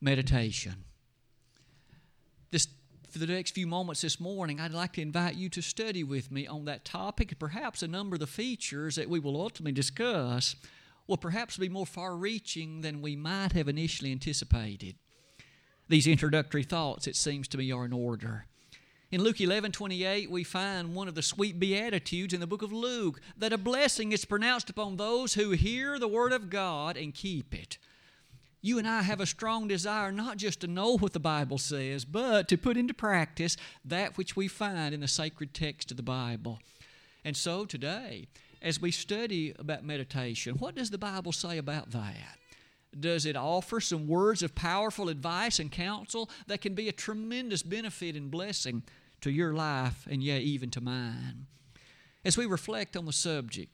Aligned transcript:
meditation. 0.00 0.84
This, 2.50 2.68
for 3.10 3.18
the 3.18 3.26
next 3.26 3.52
few 3.52 3.66
moments 3.66 4.00
this 4.00 4.20
morning, 4.20 4.60
I'd 4.60 4.72
like 4.72 4.92
to 4.94 5.02
invite 5.02 5.36
you 5.36 5.48
to 5.50 5.62
study 5.62 6.04
with 6.04 6.30
me 6.30 6.46
on 6.46 6.64
that 6.66 6.84
topic. 6.84 7.32
and 7.32 7.38
Perhaps 7.38 7.82
a 7.82 7.88
number 7.88 8.14
of 8.14 8.20
the 8.20 8.26
features 8.26 8.96
that 8.96 9.08
we 9.08 9.18
will 9.18 9.40
ultimately 9.40 9.72
discuss 9.72 10.56
will 11.06 11.16
perhaps 11.16 11.56
be 11.56 11.68
more 11.68 11.86
far 11.86 12.16
reaching 12.16 12.80
than 12.80 13.00
we 13.00 13.16
might 13.16 13.52
have 13.52 13.68
initially 13.68 14.12
anticipated. 14.12 14.96
These 15.88 16.06
introductory 16.06 16.64
thoughts, 16.64 17.06
it 17.06 17.14
seems 17.14 17.46
to 17.48 17.58
me, 17.58 17.70
are 17.70 17.84
in 17.84 17.92
order. 17.92 18.46
In 19.12 19.22
Luke 19.22 19.40
11 19.40 19.70
28, 19.70 20.30
we 20.30 20.42
find 20.42 20.94
one 20.94 21.06
of 21.06 21.14
the 21.14 21.22
sweet 21.22 21.60
beatitudes 21.60 22.34
in 22.34 22.40
the 22.40 22.46
book 22.46 22.62
of 22.62 22.72
Luke 22.72 23.20
that 23.36 23.52
a 23.52 23.58
blessing 23.58 24.10
is 24.10 24.24
pronounced 24.24 24.68
upon 24.68 24.96
those 24.96 25.34
who 25.34 25.52
hear 25.52 25.98
the 25.98 26.08
word 26.08 26.32
of 26.32 26.50
God 26.50 26.96
and 26.96 27.14
keep 27.14 27.54
it 27.54 27.78
you 28.62 28.78
and 28.78 28.88
I 28.88 29.02
have 29.02 29.20
a 29.20 29.26
strong 29.26 29.68
desire 29.68 30.10
not 30.10 30.36
just 30.38 30.60
to 30.60 30.66
know 30.66 30.96
what 30.96 31.12
the 31.12 31.20
Bible 31.20 31.58
says, 31.58 32.04
but 32.04 32.48
to 32.48 32.56
put 32.56 32.76
into 32.76 32.94
practice 32.94 33.56
that 33.84 34.16
which 34.16 34.36
we 34.36 34.48
find 34.48 34.94
in 34.94 35.00
the 35.00 35.08
sacred 35.08 35.54
text 35.54 35.90
of 35.90 35.96
the 35.96 36.02
Bible. 36.02 36.58
And 37.24 37.36
so 37.36 37.64
today, 37.64 38.26
as 38.62 38.80
we 38.80 38.90
study 38.90 39.54
about 39.58 39.84
meditation, 39.84 40.56
what 40.58 40.74
does 40.74 40.90
the 40.90 40.98
Bible 40.98 41.32
say 41.32 41.58
about 41.58 41.90
that? 41.90 42.38
Does 42.98 43.26
it 43.26 43.36
offer 43.36 43.80
some 43.80 44.06
words 44.06 44.42
of 44.42 44.54
powerful 44.54 45.08
advice 45.08 45.58
and 45.58 45.70
counsel 45.70 46.30
that 46.46 46.60
can 46.60 46.74
be 46.74 46.88
a 46.88 46.92
tremendous 46.92 47.62
benefit 47.62 48.16
and 48.16 48.30
blessing 48.30 48.82
to 49.20 49.30
your 49.30 49.52
life 49.52 50.06
and 50.10 50.22
yet 50.22 50.42
even 50.42 50.70
to 50.70 50.80
mine? 50.80 51.46
As 52.24 52.36
we 52.36 52.46
reflect 52.46 52.96
on 52.96 53.04
the 53.04 53.12
subject, 53.12 53.70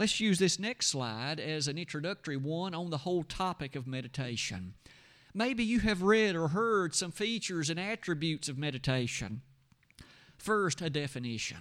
Let's 0.00 0.18
use 0.18 0.38
this 0.38 0.58
next 0.58 0.86
slide 0.86 1.38
as 1.38 1.68
an 1.68 1.76
introductory 1.76 2.38
one 2.38 2.74
on 2.74 2.88
the 2.88 2.96
whole 2.96 3.22
topic 3.22 3.76
of 3.76 3.86
meditation. 3.86 4.72
Maybe 5.34 5.62
you 5.62 5.80
have 5.80 6.00
read 6.00 6.34
or 6.34 6.48
heard 6.48 6.94
some 6.94 7.10
features 7.10 7.68
and 7.68 7.78
attributes 7.78 8.48
of 8.48 8.56
meditation. 8.56 9.42
First, 10.38 10.80
a 10.80 10.88
definition. 10.88 11.58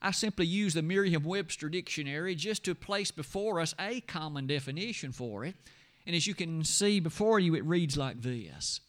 I 0.00 0.12
simply 0.12 0.46
use 0.46 0.72
the 0.72 0.80
Merriam 0.80 1.24
Webster 1.24 1.68
dictionary 1.68 2.34
just 2.34 2.64
to 2.64 2.74
place 2.74 3.10
before 3.10 3.60
us 3.60 3.74
a 3.78 4.00
common 4.00 4.46
definition 4.46 5.12
for 5.12 5.44
it. 5.44 5.54
And 6.06 6.16
as 6.16 6.26
you 6.26 6.34
can 6.34 6.64
see 6.64 7.00
before 7.00 7.38
you, 7.38 7.54
it 7.54 7.66
reads 7.66 7.98
like 7.98 8.22
this 8.22 8.80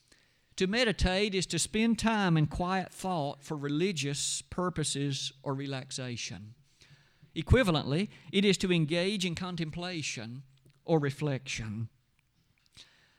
To 0.55 0.67
meditate 0.67 1.35
is 1.35 1.45
to 1.47 1.59
spend 1.59 1.99
time 1.99 2.37
in 2.37 2.47
quiet 2.47 2.93
thought 2.93 3.43
for 3.43 3.57
religious 3.57 4.41
purposes 4.41 5.33
or 5.43 5.53
relaxation. 5.53 6.53
Equivalently, 7.35 8.09
it 8.31 8.45
is 8.45 8.57
to 8.57 8.71
engage 8.71 9.25
in 9.25 9.35
contemplation 9.35 10.43
or 10.85 10.99
reflection. 10.99 11.89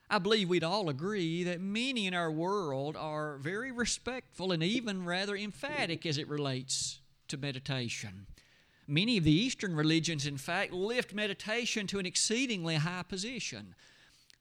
I 0.09 0.19
believe 0.19 0.49
we'd 0.49 0.63
all 0.63 0.89
agree 0.89 1.43
that 1.45 1.61
many 1.61 2.07
in 2.07 2.15
our 2.15 2.31
world 2.31 2.97
are 2.97 3.39
very 3.39 3.73
respectful 3.73 4.53
and 4.53 4.63
even 4.63 5.05
rather 5.05 5.35
emphatic 5.35 6.07
as 6.07 6.19
it 6.19 6.29
relates 6.29 7.01
to 7.29 7.37
meditation. 7.37 8.27
Many 8.87 9.17
of 9.17 9.25
the 9.25 9.33
Eastern 9.33 9.75
religions, 9.75 10.27
in 10.27 10.37
fact, 10.37 10.73
lift 10.73 11.15
meditation 11.15 11.87
to 11.89 11.99
an 11.99 12.07
exceedingly 12.07 12.77
high 12.77 13.03
position. 13.03 13.75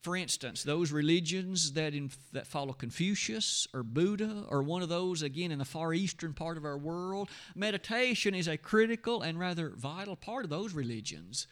For 0.03 0.17
instance, 0.17 0.63
those 0.63 0.91
religions 0.91 1.71
that, 1.71 1.93
in, 1.93 2.11
that 2.33 2.45
follow 2.45 2.73
Confucius 2.73 3.69
or 3.73 3.83
Buddha 3.83 4.43
or 4.49 4.61
one 4.61 4.81
of 4.81 4.89
those, 4.89 5.21
again, 5.21 5.49
in 5.49 5.59
the 5.59 5.65
far 5.65 5.93
eastern 5.93 6.33
part 6.33 6.57
of 6.57 6.65
our 6.65 6.77
world, 6.77 7.29
meditation 7.55 8.35
is 8.35 8.49
a 8.49 8.57
critical 8.57 9.21
and 9.21 9.39
rather 9.39 9.69
vital 9.69 10.17
part 10.17 10.43
of 10.43 10.49
those 10.49 10.73
religions. 10.73 11.47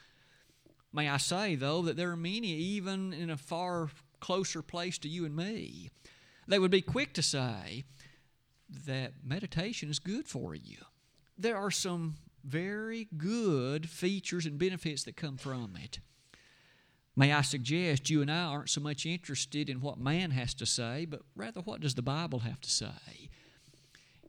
May 0.92 1.08
I 1.08 1.16
say, 1.16 1.56
though, 1.56 1.82
that 1.84 1.96
there 1.96 2.12
are 2.12 2.18
many, 2.18 2.50
even 2.50 3.14
in 3.14 3.30
a 3.30 3.38
far 3.38 3.90
closer 4.20 4.62
place 4.62 4.98
to 4.98 5.08
you 5.08 5.24
and 5.24 5.34
me, 5.34 5.90
they 6.46 6.60
would 6.60 6.72
be 6.72 6.82
quick 6.82 7.14
to 7.14 7.22
say 7.22 7.86
that 8.86 9.14
meditation 9.24 9.90
is 9.90 10.00
good 10.00 10.28
for 10.28 10.54
you. 10.54 10.76
There 11.38 11.56
are 11.56 11.72
some 11.72 12.16
very 12.44 13.08
good 13.18 13.90
features 13.90 14.46
and 14.46 14.60
benefits 14.60 15.04
that 15.04 15.16
come 15.16 15.38
from 15.38 15.78
it. 15.82 16.00
May 17.16 17.34
I 17.34 17.42
suggest 17.42 18.10
you 18.10 18.22
and 18.22 18.32
I 18.32 18.44
aren't 18.44 18.70
so 18.70 18.80
much 18.80 19.06
interested 19.06 19.70
in 19.70 19.82
what 19.82 20.00
man 20.00 20.32
has 20.32 20.54
to 20.56 20.66
say, 20.66 21.06
but 21.06 21.22
rather 21.36 21.60
what 21.60 21.82
does 21.82 21.96
the 21.96 22.02
Bible 22.02 22.40
have 22.40 22.62
to 22.62 22.70
say? 22.70 23.30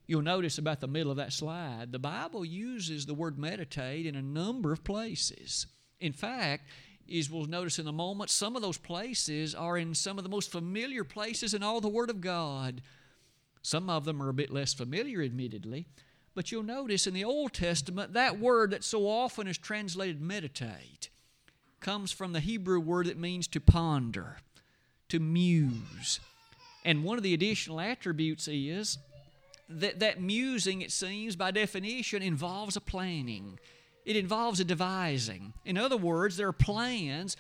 You'll 0.07 0.23
notice 0.23 0.59
about 0.59 0.81
the 0.81 0.89
middle 0.89 1.13
of 1.13 1.17
that 1.19 1.33
slide, 1.33 1.93
the 1.93 1.99
Bible 1.99 2.45
uses 2.45 3.07
the 3.07 3.15
word 3.15 3.39
meditate 3.39 4.05
in 4.05 4.17
a 4.17 4.23
number 4.23 4.73
of 4.73 4.83
places. 4.83 5.67
In 6.01 6.13
fact, 6.13 6.69
as 7.11 7.31
we'll 7.31 7.47
notice 7.47 7.79
in 7.79 7.87
a 7.87 7.93
moment, 7.93 8.31
some 8.31 8.57
of 8.57 8.63
those 8.63 8.79
places 8.79 9.55
are 9.55 9.79
in 9.79 9.95
some 9.95 10.19
of 10.19 10.25
the 10.25 10.31
most 10.31 10.51
familiar 10.51 11.05
places 11.05 11.55
in 11.55 11.63
all 11.63 11.81
the 11.81 11.89
Word 11.89 12.11
of 12.11 12.21
God. 12.21 12.83
Some 13.63 13.89
of 13.89 14.05
them 14.05 14.21
are 14.21 14.29
a 14.29 14.35
bit 14.35 14.51
less 14.51 14.75
familiar, 14.75 15.23
admittedly, 15.23 15.87
but 16.35 16.51
you'll 16.51 16.63
notice 16.63 17.07
in 17.07 17.15
the 17.15 17.25
Old 17.25 17.53
Testament 17.53 18.13
that 18.15 18.41
word 18.41 18.73
that 18.73 18.83
so 18.83 19.07
often 19.07 19.47
is 19.47 19.59
translated 19.59 20.21
meditate 20.21 21.11
comes 21.83 22.13
from 22.13 22.33
the 22.33 22.41
Hebrew 22.41 22.81
word 22.81 23.07
that 23.07 23.19
means 23.19 23.47
to 23.49 23.61
ponder, 23.61 24.39
to 25.09 25.21
muse. 25.21 26.21
And 26.85 27.05
one 27.05 27.19
of 27.19 27.23
the 27.23 27.35
additional 27.35 27.81
attributes 27.81 28.49
is 28.49 28.99
that 29.69 30.01
that 30.01 30.21
musing, 30.21 30.83
it 30.83 30.93
seems, 30.93 31.37
by 31.37 31.51
definition, 31.51 32.23
involves 32.23 32.77
a 32.77 32.81
planning. 32.81 33.59
It 34.05 34.17
involves 34.17 34.61
a 34.61 34.65
devising. 34.65 35.53
In 35.65 35.79
other 35.79 35.97
words, 35.97 36.37
there 36.37 36.49
are 36.49 36.53
plans 36.53 37.37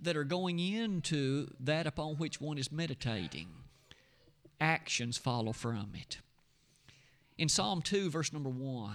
that 0.00 0.16
are 0.16 0.24
going 0.24 0.58
into 0.58 1.48
that 1.60 1.86
upon 1.86 2.16
which 2.16 2.40
one 2.40 2.58
is 2.58 2.72
meditating. 2.72 3.48
Actions 4.60 5.18
follow 5.18 5.52
from 5.52 5.92
it. 5.94 6.18
In 7.38 7.48
Psalm 7.48 7.82
2, 7.82 8.10
verse 8.10 8.32
number 8.32 8.48
1, 8.48 8.94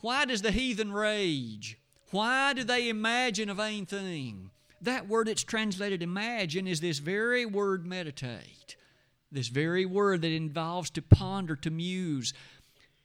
why 0.00 0.24
does 0.24 0.42
the 0.42 0.50
heathen 0.50 0.92
rage? 0.92 1.78
Why 2.12 2.52
do 2.52 2.62
they 2.62 2.90
imagine 2.90 3.48
a 3.48 3.54
vain 3.54 3.86
thing? 3.86 4.50
That 4.82 5.08
word 5.08 5.28
that's 5.28 5.42
translated 5.42 6.02
imagine 6.02 6.66
is 6.68 6.80
this 6.80 6.98
very 6.98 7.46
word 7.46 7.86
meditate. 7.86 8.76
This 9.30 9.48
very 9.48 9.86
word 9.86 10.20
that 10.20 10.30
involves 10.30 10.90
to 10.90 11.00
ponder, 11.00 11.56
to 11.56 11.70
muse. 11.70 12.34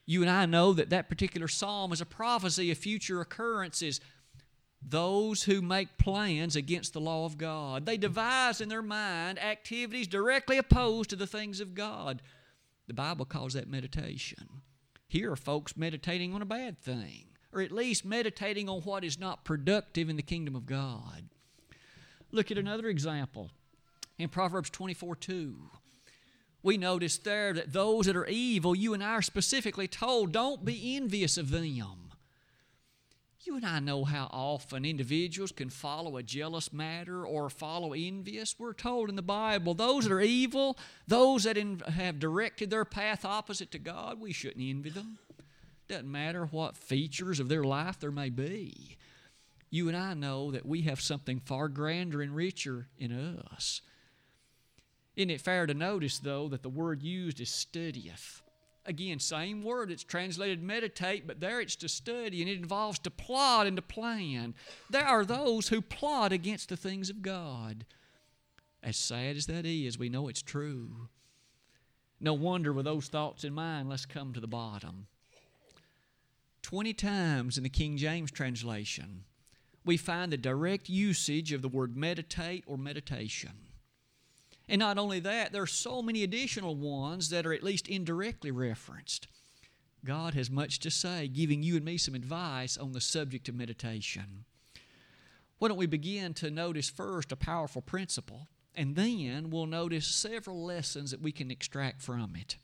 You 0.05 0.23
and 0.23 0.29
I 0.29 0.45
know 0.45 0.73
that 0.73 0.89
that 0.89 1.07
particular 1.07 1.47
psalm 1.47 1.93
is 1.93 2.01
a 2.01 2.05
prophecy 2.05 2.69
of 2.69 2.77
future 2.77 3.21
occurrences. 3.21 4.01
Those 4.81 5.43
who 5.43 5.61
make 5.61 5.97
plans 5.97 6.57
against 6.57 6.91
the 6.91 6.99
law 6.99 7.25
of 7.25 7.37
God, 7.37 7.85
they 7.85 7.95
devise 7.95 8.59
in 8.59 8.67
their 8.67 8.81
mind 8.81 9.39
activities 9.39 10.07
directly 10.07 10.57
opposed 10.57 11.11
to 11.11 11.15
the 11.15 11.27
things 11.27 11.61
of 11.61 11.75
God. 11.75 12.21
The 12.87 12.93
Bible 12.93 13.25
calls 13.25 13.53
that 13.53 13.69
meditation. 13.69 14.61
Here 15.07 15.31
are 15.31 15.37
folks 15.37 15.77
meditating 15.77 16.33
on 16.33 16.41
a 16.41 16.45
bad 16.45 16.77
thing 16.77 17.36
or 17.57 17.61
at 17.61 17.71
least 17.71 18.05
meditating 18.05 18.69
on 18.69 18.81
what 18.81 19.03
is 19.03 19.19
not 19.19 19.43
productive 19.43 20.09
in 20.09 20.15
the 20.15 20.21
kingdom 20.21 20.55
of 20.55 20.67
God. 20.67 21.23
Look 22.31 22.51
at 22.51 22.57
another 22.57 22.87
example 22.87 23.49
in 24.19 24.29
Proverbs 24.29 24.69
24 24.69 25.15
2. 25.15 25.55
We 26.61 26.77
notice 26.77 27.17
there 27.17 27.53
that 27.53 27.73
those 27.73 28.05
that 28.05 28.15
are 28.15 28.27
evil, 28.27 28.75
you 28.75 28.93
and 28.93 29.03
I 29.03 29.13
are 29.13 29.21
specifically 29.23 29.87
told, 29.87 30.31
don't 30.31 30.63
be 30.63 30.95
envious 30.95 31.35
of 31.37 31.49
them. 31.49 31.65
You 31.65 33.55
and 33.55 33.65
I 33.65 33.79
know 33.79 34.03
how 34.03 34.27
often 34.31 34.85
individuals 34.85 35.51
can 35.51 35.69
follow 35.71 36.17
a 36.17 36.23
jealous 36.23 36.71
matter 36.71 37.25
or 37.25 37.49
follow 37.49 37.93
envious. 37.93 38.55
We're 38.59 38.73
told 38.73 39.09
in 39.09 39.15
the 39.15 39.21
Bible, 39.23 39.73
those 39.73 40.03
that 40.03 40.13
are 40.13 40.21
evil, 40.21 40.77
those 41.07 41.45
that 41.45 41.57
have 41.57 42.19
directed 42.19 42.69
their 42.69 42.85
path 42.85 43.25
opposite 43.25 43.71
to 43.71 43.79
God, 43.79 44.19
we 44.19 44.33
shouldn't 44.33 44.63
envy 44.63 44.89
them. 44.89 45.17
Doesn't 45.87 46.11
matter 46.11 46.45
what 46.45 46.75
features 46.75 47.39
of 47.39 47.49
their 47.49 47.63
life 47.63 47.99
there 47.99 48.11
may 48.11 48.29
be. 48.29 48.97
You 49.69 49.87
and 49.87 49.97
I 49.97 50.13
know 50.13 50.51
that 50.51 50.65
we 50.65 50.81
have 50.83 51.01
something 51.01 51.39
far 51.39 51.67
grander 51.67 52.21
and 52.21 52.35
richer 52.35 52.87
in 52.97 53.11
us. 53.11 53.81
Isn't 55.15 55.29
it 55.29 55.41
fair 55.41 55.65
to 55.65 55.73
notice, 55.73 56.19
though, 56.19 56.47
that 56.49 56.61
the 56.61 56.69
word 56.69 57.01
used 57.01 57.41
is 57.41 57.49
studieth? 57.49 58.41
Again, 58.85 59.19
same 59.19 59.63
word, 59.63 59.91
it's 59.91 60.03
translated 60.03 60.63
meditate, 60.63 61.27
but 61.27 61.41
there 61.41 61.59
it's 61.59 61.75
to 61.77 61.89
study, 61.89 62.41
and 62.41 62.49
it 62.49 62.59
involves 62.59 62.99
to 62.99 63.11
plot 63.11 63.67
and 63.67 63.75
to 63.75 63.81
plan. 63.81 64.55
There 64.89 65.05
are 65.05 65.25
those 65.25 65.67
who 65.67 65.81
plot 65.81 66.31
against 66.31 66.69
the 66.69 66.77
things 66.77 67.09
of 67.09 67.21
God. 67.21 67.85
As 68.81 68.95
sad 68.95 69.35
as 69.35 69.47
that 69.47 69.65
is, 69.65 69.99
we 69.99 70.07
know 70.07 70.29
it's 70.29 70.41
true. 70.41 71.09
No 72.21 72.33
wonder 72.33 72.71
with 72.71 72.85
those 72.85 73.07
thoughts 73.07 73.43
in 73.43 73.53
mind, 73.53 73.89
let's 73.89 74.05
come 74.05 74.33
to 74.33 74.39
the 74.39 74.47
bottom. 74.47 75.07
20 76.67 76.91
times 76.95 77.55
in 77.55 77.63
the 77.63 77.69
King 77.69 77.95
James 77.95 78.29
translation, 78.29 79.23
we 79.85 79.95
find 79.95 80.33
the 80.33 80.37
direct 80.37 80.89
usage 80.89 81.53
of 81.53 81.61
the 81.61 81.69
word 81.69 81.95
meditate 81.95 82.65
or 82.67 82.77
meditation. 82.77 83.53
And 84.67 84.79
not 84.79 84.97
only 84.97 85.21
that, 85.21 85.53
there 85.53 85.61
are 85.61 85.65
so 85.65 86.01
many 86.01 86.23
additional 86.23 86.75
ones 86.75 87.29
that 87.29 87.45
are 87.45 87.53
at 87.53 87.63
least 87.63 87.87
indirectly 87.87 88.51
referenced. 88.51 89.29
God 90.03 90.33
has 90.33 90.51
much 90.51 90.79
to 90.79 90.91
say, 90.91 91.29
giving 91.29 91.63
you 91.63 91.77
and 91.77 91.85
me 91.85 91.97
some 91.97 92.15
advice 92.15 92.75
on 92.75 92.91
the 92.91 92.99
subject 92.99 93.47
of 93.47 93.55
meditation. 93.55 94.43
Why 95.59 95.69
don't 95.69 95.77
we 95.77 95.85
begin 95.85 96.33
to 96.33 96.51
notice 96.51 96.89
first 96.89 97.31
a 97.31 97.37
powerful 97.37 97.81
principle 97.81 98.49
and 98.75 98.97
then 98.97 99.51
we'll 99.51 99.67
notice 99.67 100.05
several 100.05 100.65
lessons 100.65 101.11
that 101.11 101.21
we 101.21 101.31
can 101.31 101.49
extract 101.49 102.01
from 102.01 102.35
it. 102.35 102.57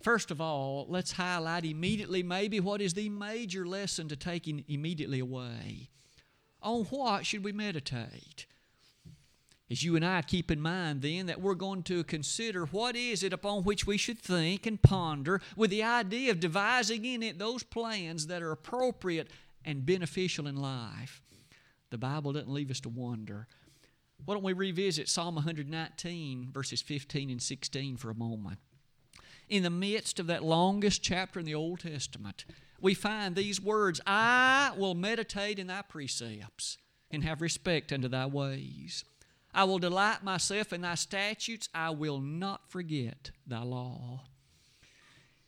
First 0.00 0.30
of 0.30 0.40
all, 0.40 0.86
let's 0.88 1.12
highlight 1.12 1.64
immediately 1.64 2.22
maybe 2.22 2.58
what 2.58 2.80
is 2.80 2.94
the 2.94 3.10
major 3.10 3.66
lesson 3.66 4.08
to 4.08 4.16
taking 4.16 4.64
immediately 4.66 5.20
away. 5.20 5.90
On 6.62 6.84
what 6.84 7.26
should 7.26 7.44
we 7.44 7.52
meditate? 7.52 8.46
As 9.70 9.84
you 9.84 9.94
and 9.96 10.04
I 10.04 10.22
keep 10.22 10.50
in 10.50 10.60
mind 10.60 11.02
then 11.02 11.26
that 11.26 11.40
we're 11.40 11.54
going 11.54 11.84
to 11.84 12.02
consider 12.02 12.66
what 12.66 12.96
is 12.96 13.22
it 13.22 13.32
upon 13.32 13.62
which 13.62 13.86
we 13.86 13.96
should 13.96 14.18
think 14.18 14.66
and 14.66 14.82
ponder 14.82 15.40
with 15.54 15.70
the 15.70 15.84
idea 15.84 16.32
of 16.32 16.40
devising 16.40 17.04
in 17.04 17.22
it 17.22 17.38
those 17.38 17.62
plans 17.62 18.26
that 18.26 18.42
are 18.42 18.50
appropriate 18.50 19.28
and 19.64 19.86
beneficial 19.86 20.46
in 20.46 20.56
life. 20.56 21.22
The 21.90 21.98
Bible 21.98 22.32
doesn't 22.32 22.50
leave 22.50 22.70
us 22.70 22.80
to 22.80 22.88
wonder. 22.88 23.46
Why 24.24 24.34
don't 24.34 24.42
we 24.42 24.54
revisit 24.54 25.08
Psalm 25.08 25.36
119, 25.36 26.50
verses 26.52 26.82
15 26.82 27.30
and 27.30 27.42
16 27.42 27.96
for 27.96 28.10
a 28.10 28.14
moment? 28.14 28.58
In 29.50 29.64
the 29.64 29.70
midst 29.70 30.20
of 30.20 30.28
that 30.28 30.44
longest 30.44 31.02
chapter 31.02 31.40
in 31.40 31.44
the 31.44 31.56
Old 31.56 31.80
Testament, 31.80 32.44
we 32.80 32.94
find 32.94 33.34
these 33.34 33.60
words 33.60 34.00
I 34.06 34.72
will 34.76 34.94
meditate 34.94 35.58
in 35.58 35.66
thy 35.66 35.82
precepts 35.82 36.78
and 37.10 37.24
have 37.24 37.42
respect 37.42 37.92
unto 37.92 38.06
thy 38.06 38.26
ways. 38.26 39.04
I 39.52 39.64
will 39.64 39.80
delight 39.80 40.22
myself 40.22 40.72
in 40.72 40.82
thy 40.82 40.94
statutes. 40.94 41.68
I 41.74 41.90
will 41.90 42.20
not 42.20 42.70
forget 42.70 43.32
thy 43.44 43.62
law. 43.62 44.20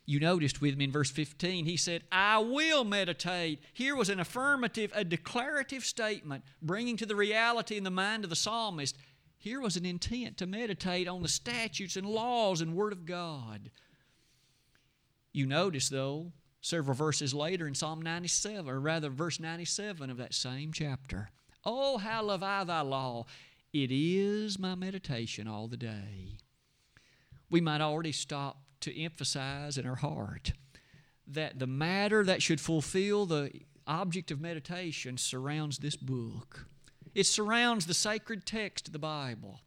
You 0.04 0.19
noticed 0.19 0.60
with 0.60 0.76
me 0.76 0.87
in 0.87 0.93
verse 0.93 1.12
15, 1.12 1.64
he 1.64 1.76
said, 1.76 2.02
I 2.10 2.38
will 2.38 2.82
meditate. 2.82 3.60
Here 3.72 3.94
was 3.94 4.08
an 4.08 4.19
affirmative, 4.19 4.90
a 4.96 5.04
declarative 5.04 5.84
statement, 5.84 6.43
bringing 6.60 6.96
to 6.96 7.06
the 7.06 7.14
reality 7.14 7.76
in 7.76 7.84
the 7.84 7.90
mind 7.90 8.25
of 8.25 8.31
the 8.31 8.37
psalmist. 8.37 8.96
Here 9.38 9.60
was 9.60 9.76
an 9.76 9.87
intent 9.87 10.38
to 10.38 10.46
meditate 10.49 11.06
on 11.06 11.22
the 11.22 11.28
statutes 11.28 11.94
and 11.94 12.04
laws 12.04 12.60
and 12.60 12.75
Word 12.75 12.93
of 12.93 13.06
God. 13.06 13.70
You 15.32 15.46
notice, 15.46 15.88
though, 15.88 16.32
several 16.61 16.94
verses 16.94 17.32
later 17.32 17.67
in 17.67 17.75
Psalm 17.75 18.02
97, 18.02 18.69
or 18.69 18.81
rather, 18.81 19.08
verse 19.11 19.40
97 19.40 20.11
of 20.11 20.19
that 20.19 20.34
same 20.34 20.73
chapter. 20.73 21.31
Oh, 21.64 21.99
how 21.99 22.23
love 22.23 22.43
I 22.43 22.64
thy 22.64 22.81
law! 22.81 23.26
It 23.73 23.90
is 23.90 24.58
my 24.58 24.75
meditation 24.75 25.49
all 25.49 25.69
the 25.69 25.76
day. 25.76 26.38
We 27.50 27.61
might 27.61 27.81
already 27.81 28.12
stop 28.12 28.58
to 28.81 29.00
emphasize 29.00 29.79
in 29.79 29.87
our 29.87 29.96
heart 29.96 30.52
that 31.26 31.58
the 31.58 31.67
matter 31.67 32.25
that 32.25 32.43
should 32.43 32.61
fulfill 32.61 33.26
the 33.26 33.50
object 33.87 34.31
of 34.31 34.40
meditation 34.40 35.17
surrounds 35.17 35.78
this 35.78 35.96
book. 35.96 36.67
It 37.14 37.25
surrounds 37.25 37.87
the 37.87 37.94
sacred 37.94 38.44
text 38.44 38.88
of 38.88 38.93
the 38.93 38.99
Bible. 38.99 39.61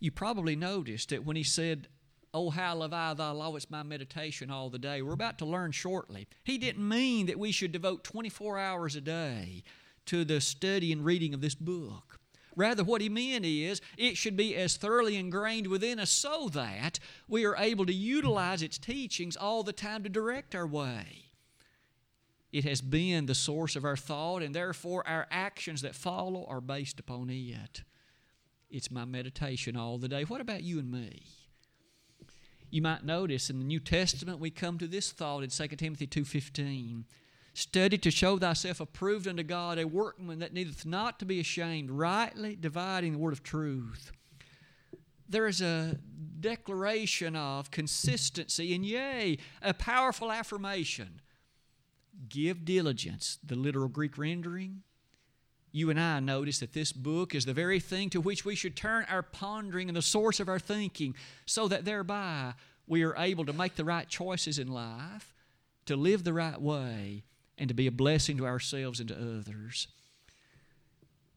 You 0.00 0.10
probably 0.10 0.56
noticed 0.56 1.10
that 1.10 1.24
when 1.24 1.36
he 1.36 1.42
said, 1.42 1.88
Oh, 2.34 2.48
how 2.48 2.76
love 2.76 2.94
I 2.94 3.12
thy 3.12 3.30
law, 3.30 3.54
it's 3.56 3.70
my 3.70 3.82
meditation 3.82 4.50
all 4.50 4.70
the 4.70 4.78
day. 4.78 5.02
We're 5.02 5.12
about 5.12 5.38
to 5.38 5.44
learn 5.44 5.72
shortly. 5.72 6.28
He 6.44 6.56
didn't 6.56 6.88
mean 6.88 7.26
that 7.26 7.38
we 7.38 7.52
should 7.52 7.72
devote 7.72 8.04
24 8.04 8.58
hours 8.58 8.96
a 8.96 9.02
day 9.02 9.62
to 10.06 10.24
the 10.24 10.40
study 10.40 10.92
and 10.92 11.04
reading 11.04 11.34
of 11.34 11.42
this 11.42 11.54
book. 11.54 12.18
Rather, 12.56 12.84
what 12.84 13.00
he 13.00 13.08
meant 13.08 13.44
is 13.44 13.80
it 13.96 14.16
should 14.16 14.36
be 14.36 14.56
as 14.56 14.76
thoroughly 14.76 15.16
ingrained 15.16 15.66
within 15.66 15.98
us 15.98 16.10
so 16.10 16.48
that 16.50 16.98
we 17.28 17.44
are 17.44 17.56
able 17.56 17.86
to 17.86 17.94
utilize 17.94 18.62
its 18.62 18.78
teachings 18.78 19.36
all 19.36 19.62
the 19.62 19.72
time 19.72 20.02
to 20.02 20.08
direct 20.08 20.54
our 20.54 20.66
way. 20.66 21.32
It 22.50 22.64
has 22.64 22.82
been 22.82 23.26
the 23.26 23.34
source 23.34 23.76
of 23.76 23.84
our 23.84 23.96
thought, 23.96 24.42
and 24.42 24.54
therefore 24.54 25.06
our 25.08 25.26
actions 25.30 25.80
that 25.82 25.94
follow 25.94 26.44
are 26.46 26.60
based 26.60 27.00
upon 27.00 27.30
it. 27.30 27.82
It's 28.70 28.90
my 28.90 29.06
meditation 29.06 29.76
all 29.76 29.96
the 29.96 30.08
day. 30.08 30.24
What 30.24 30.42
about 30.42 30.62
you 30.62 30.78
and 30.78 30.90
me? 30.90 31.22
You 32.72 32.80
might 32.80 33.04
notice 33.04 33.50
in 33.50 33.58
the 33.58 33.66
New 33.66 33.80
Testament 33.80 34.38
we 34.38 34.50
come 34.50 34.78
to 34.78 34.86
this 34.86 35.12
thought 35.12 35.42
in 35.42 35.50
2 35.50 35.76
Timothy 35.76 36.06
2:15. 36.06 37.04
Study 37.52 37.98
to 37.98 38.10
show 38.10 38.38
thyself 38.38 38.80
approved 38.80 39.28
unto 39.28 39.42
God, 39.42 39.78
a 39.78 39.86
workman 39.86 40.38
that 40.38 40.54
needeth 40.54 40.86
not 40.86 41.18
to 41.18 41.26
be 41.26 41.38
ashamed, 41.38 41.90
rightly 41.90 42.56
dividing 42.56 43.12
the 43.12 43.18
word 43.18 43.34
of 43.34 43.42
truth. 43.42 44.10
There 45.28 45.46
is 45.46 45.60
a 45.60 46.00
declaration 46.40 47.36
of 47.36 47.70
consistency, 47.70 48.74
and 48.74 48.86
yea, 48.86 49.36
a 49.60 49.74
powerful 49.74 50.32
affirmation. 50.32 51.20
Give 52.30 52.64
diligence, 52.64 53.38
the 53.44 53.54
literal 53.54 53.88
Greek 53.88 54.16
rendering. 54.16 54.82
You 55.74 55.88
and 55.88 55.98
I 55.98 56.20
notice 56.20 56.60
that 56.60 56.74
this 56.74 56.92
book 56.92 57.34
is 57.34 57.46
the 57.46 57.54
very 57.54 57.80
thing 57.80 58.10
to 58.10 58.20
which 58.20 58.44
we 58.44 58.54
should 58.54 58.76
turn 58.76 59.06
our 59.08 59.22
pondering 59.22 59.88
and 59.88 59.96
the 59.96 60.02
source 60.02 60.38
of 60.38 60.48
our 60.48 60.58
thinking, 60.58 61.14
so 61.46 61.66
that 61.68 61.86
thereby 61.86 62.52
we 62.86 63.02
are 63.02 63.16
able 63.16 63.46
to 63.46 63.54
make 63.54 63.76
the 63.76 63.84
right 63.84 64.06
choices 64.06 64.58
in 64.58 64.68
life, 64.68 65.34
to 65.86 65.96
live 65.96 66.24
the 66.24 66.34
right 66.34 66.60
way, 66.60 67.24
and 67.56 67.68
to 67.68 67.74
be 67.74 67.86
a 67.86 67.92
blessing 67.92 68.36
to 68.36 68.46
ourselves 68.46 69.00
and 69.00 69.08
to 69.08 69.16
others. 69.16 69.88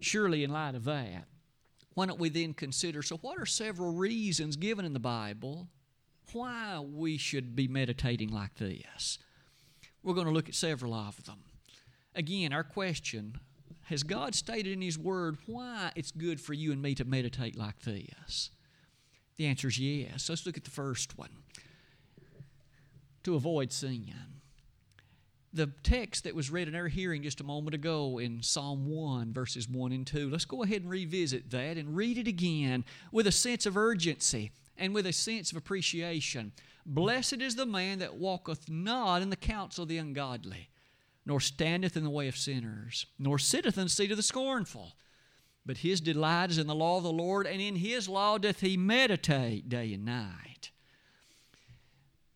Surely, 0.02 0.44
in 0.44 0.52
light 0.52 0.76
of 0.76 0.84
that, 0.84 1.26
why 1.94 2.06
don't 2.06 2.20
we 2.20 2.28
then 2.28 2.54
consider 2.54 3.02
so, 3.02 3.16
what 3.18 3.40
are 3.40 3.46
several 3.46 3.94
reasons 3.94 4.58
given 4.58 4.84
in 4.84 4.94
the 4.94 5.00
Bible 5.00 5.70
why 6.34 6.80
we 6.80 7.18
should 7.18 7.56
be 7.56 7.70
meditating 7.70 8.30
like 8.30 8.56
this? 8.56 9.18
We're 10.04 10.14
going 10.14 10.28
to 10.28 10.34
look 10.34 10.50
at 10.50 10.56
several 10.56 10.94
of 10.94 11.24
them. 11.24 11.40
Again, 12.14 12.52
our 12.52 12.64
question 12.64 13.40
has 13.86 14.04
God 14.04 14.36
stated 14.36 14.74
in 14.74 14.82
His 14.82 14.98
Word 14.98 15.38
why 15.46 15.92
it's 15.96 16.12
good 16.12 16.40
for 16.40 16.54
you 16.54 16.72
and 16.72 16.82
me 16.82 16.96
to 16.96 17.06
meditate 17.06 17.58
like 17.58 17.80
this? 17.82 18.52
The 19.38 19.48
answer 19.48 19.68
is 19.68 19.80
yes. 19.80 20.30
Let's 20.30 20.46
look 20.46 20.58
at 20.58 20.64
the 20.64 20.72
first 20.72 21.18
one 21.18 21.30
to 23.24 23.36
avoid 23.36 23.72
sin 23.72 24.14
the 25.56 25.72
text 25.84 26.26
that 26.26 26.36
was 26.36 26.52
read 26.52 26.68
in 26.68 26.76
our 26.76 26.90
hearing 26.90 27.24
just 27.24 27.40
a 27.40 27.44
moment 27.44 27.74
ago 27.74 28.20
in 28.20 28.44
Psalm 28.44 28.86
1, 28.88 29.32
verses 29.32 29.70
1 29.70 29.94
and 29.94 30.06
2, 30.06 30.30
let's 30.30 30.44
go 30.44 30.64
ahead 30.64 30.82
and 30.82 30.92
revisit 30.92 31.50
that 31.52 31.78
and 31.78 31.96
read 31.96 32.18
it 32.18 32.28
again 32.28 32.84
with 33.12 33.26
a 33.26 33.32
sense 33.32 33.66
of 33.66 33.78
urgency 33.78 34.52
and 34.78 34.94
with 34.94 35.08
a 35.08 35.14
sense 35.14 35.52
of 35.52 35.58
appreciation. 35.58 36.52
Blessed 36.86 37.42
is 37.42 37.56
the 37.56 37.66
man 37.66 38.00
that 38.00 38.16
walketh 38.16 38.70
not 38.70 39.22
in 39.22 39.30
the 39.30 39.38
counsel 39.38 39.84
of 39.84 39.90
the 39.90 39.98
ungodly, 39.98 40.68
nor 41.25 41.39
standeth 41.39 41.98
in 41.98 42.04
the 42.04 42.10
way 42.10 42.27
of 42.27 42.38
sinners, 42.38 43.07
nor 43.18 43.39
sitteth 43.39 43.77
in 43.77 43.86
the 43.86 43.89
seat 43.89 44.12
of 44.12 44.18
the 44.18 44.24
scornful. 44.24 44.94
But 45.66 45.77
his 45.77 46.00
delight 46.00 46.51
is 46.51 46.60
in 46.60 46.68
the 46.68 46.75
law 46.75 46.98
of 46.98 47.04
the 47.04 47.12
Lord, 47.12 47.48
and 47.48 47.60
in 47.60 47.77
his 47.77 48.07
law 48.07 48.38
doth 48.38 48.60
he 48.60 48.77
meditate 48.77 49.68
day 49.68 49.94
and 49.94 50.06
night. 50.06 50.70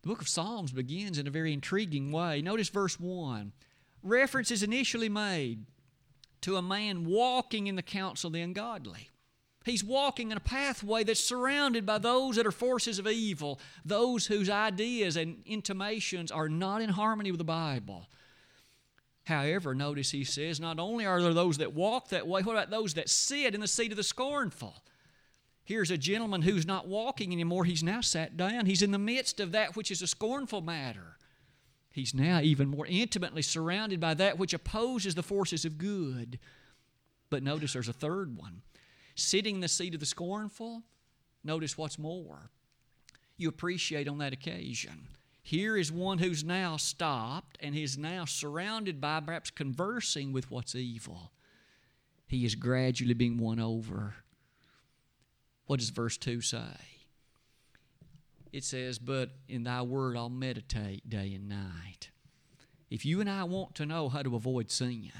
The 0.02 0.08
book 0.08 0.20
of 0.20 0.28
Psalms 0.28 0.72
begins 0.72 1.18
in 1.18 1.26
a 1.26 1.30
very 1.30 1.52
intriguing 1.52 2.10
way. 2.10 2.42
Notice 2.42 2.70
verse 2.70 2.98
1. 2.98 3.52
Reference 4.02 4.50
is 4.50 4.62
initially 4.62 5.08
made 5.08 5.66
to 6.40 6.56
a 6.56 6.62
man 6.62 7.04
walking 7.04 7.66
in 7.66 7.76
the 7.76 7.82
counsel 7.82 8.28
of 8.28 8.32
the 8.32 8.40
ungodly. 8.40 9.10
He's 9.64 9.84
walking 9.84 10.30
in 10.30 10.38
a 10.38 10.40
pathway 10.40 11.04
that's 11.04 11.20
surrounded 11.20 11.84
by 11.84 11.98
those 11.98 12.36
that 12.36 12.46
are 12.46 12.52
forces 12.52 12.98
of 12.98 13.06
evil, 13.06 13.60
those 13.84 14.26
whose 14.26 14.48
ideas 14.48 15.16
and 15.16 15.42
intimations 15.44 16.32
are 16.32 16.48
not 16.48 16.80
in 16.80 16.88
harmony 16.90 17.30
with 17.30 17.38
the 17.38 17.44
Bible. 17.44 18.08
However, 19.24 19.74
notice 19.74 20.10
he 20.10 20.24
says, 20.24 20.58
not 20.58 20.78
only 20.78 21.06
are 21.06 21.22
there 21.22 21.34
those 21.34 21.58
that 21.58 21.74
walk 21.74 22.08
that 22.08 22.26
way, 22.26 22.42
what 22.42 22.52
about 22.52 22.70
those 22.70 22.94
that 22.94 23.08
sit 23.08 23.54
in 23.54 23.60
the 23.60 23.68
seat 23.68 23.92
of 23.92 23.96
the 23.96 24.02
scornful? 24.02 24.82
Here's 25.62 25.90
a 25.90 25.98
gentleman 25.98 26.42
who's 26.42 26.66
not 26.66 26.88
walking 26.88 27.32
anymore. 27.32 27.64
He's 27.64 27.82
now 27.82 28.00
sat 28.00 28.36
down. 28.36 28.66
He's 28.66 28.82
in 28.82 28.90
the 28.90 28.98
midst 28.98 29.38
of 29.38 29.52
that 29.52 29.76
which 29.76 29.90
is 29.90 30.02
a 30.02 30.06
scornful 30.06 30.62
matter. 30.62 31.16
He's 31.92 32.14
now 32.14 32.40
even 32.40 32.68
more 32.68 32.86
intimately 32.86 33.42
surrounded 33.42 34.00
by 34.00 34.14
that 34.14 34.38
which 34.38 34.54
opposes 34.54 35.14
the 35.14 35.22
forces 35.22 35.64
of 35.64 35.78
good. 35.78 36.38
But 37.30 37.42
notice 37.42 37.72
there's 37.72 37.88
a 37.88 37.92
third 37.92 38.36
one. 38.36 38.62
Sitting 39.14 39.56
in 39.56 39.60
the 39.60 39.68
seat 39.68 39.94
of 39.94 40.00
the 40.00 40.06
scornful, 40.06 40.82
notice 41.44 41.76
what's 41.76 41.98
more. 41.98 42.50
You 43.36 43.48
appreciate 43.48 44.08
on 44.08 44.18
that 44.18 44.32
occasion. 44.32 45.06
Here 45.50 45.76
is 45.76 45.90
one 45.90 46.18
who's 46.18 46.44
now 46.44 46.76
stopped 46.76 47.58
and 47.60 47.74
is 47.74 47.98
now 47.98 48.24
surrounded 48.24 49.00
by, 49.00 49.18
perhaps 49.18 49.50
conversing 49.50 50.32
with 50.32 50.48
what's 50.48 50.76
evil. 50.76 51.32
He 52.28 52.44
is 52.44 52.54
gradually 52.54 53.14
being 53.14 53.36
won 53.36 53.58
over 53.58 54.14
what 55.66 55.80
does 55.80 55.90
verse 55.90 56.16
2 56.18 56.40
say? 56.40 56.76
It 58.52 58.62
says, 58.62 59.00
But 59.00 59.30
in 59.48 59.64
thy 59.64 59.82
word 59.82 60.16
I'll 60.16 60.28
meditate 60.28 61.10
day 61.10 61.34
and 61.34 61.48
night. 61.48 62.10
If 62.88 63.04
you 63.04 63.20
and 63.20 63.28
I 63.28 63.42
want 63.42 63.74
to 63.74 63.86
know 63.86 64.08
how 64.08 64.22
to 64.22 64.36
avoid 64.36 64.70
sin, 64.70 65.10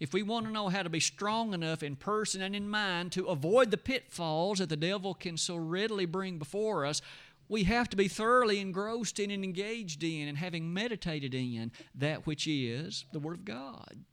if 0.00 0.14
we 0.14 0.22
want 0.22 0.46
to 0.46 0.52
know 0.52 0.70
how 0.70 0.82
to 0.82 0.88
be 0.88 1.00
strong 1.00 1.52
enough 1.52 1.82
in 1.82 1.96
person 1.96 2.40
and 2.40 2.56
in 2.56 2.70
mind 2.70 3.12
to 3.12 3.26
avoid 3.26 3.70
the 3.70 3.76
pitfalls 3.76 4.60
that 4.60 4.70
the 4.70 4.78
devil 4.78 5.12
can 5.12 5.36
so 5.36 5.56
readily 5.56 6.06
bring 6.06 6.38
before 6.38 6.86
us, 6.86 7.02
we 7.48 7.64
have 7.64 7.88
to 7.90 7.96
be 7.96 8.08
thoroughly 8.08 8.60
engrossed 8.60 9.18
in 9.18 9.30
and 9.30 9.44
engaged 9.44 10.02
in 10.02 10.28
and 10.28 10.38
having 10.38 10.72
meditated 10.72 11.34
in 11.34 11.72
that 11.94 12.26
which 12.26 12.46
is 12.46 13.04
the 13.12 13.18
Word 13.18 13.38
of 13.38 13.44
God. 13.44 14.04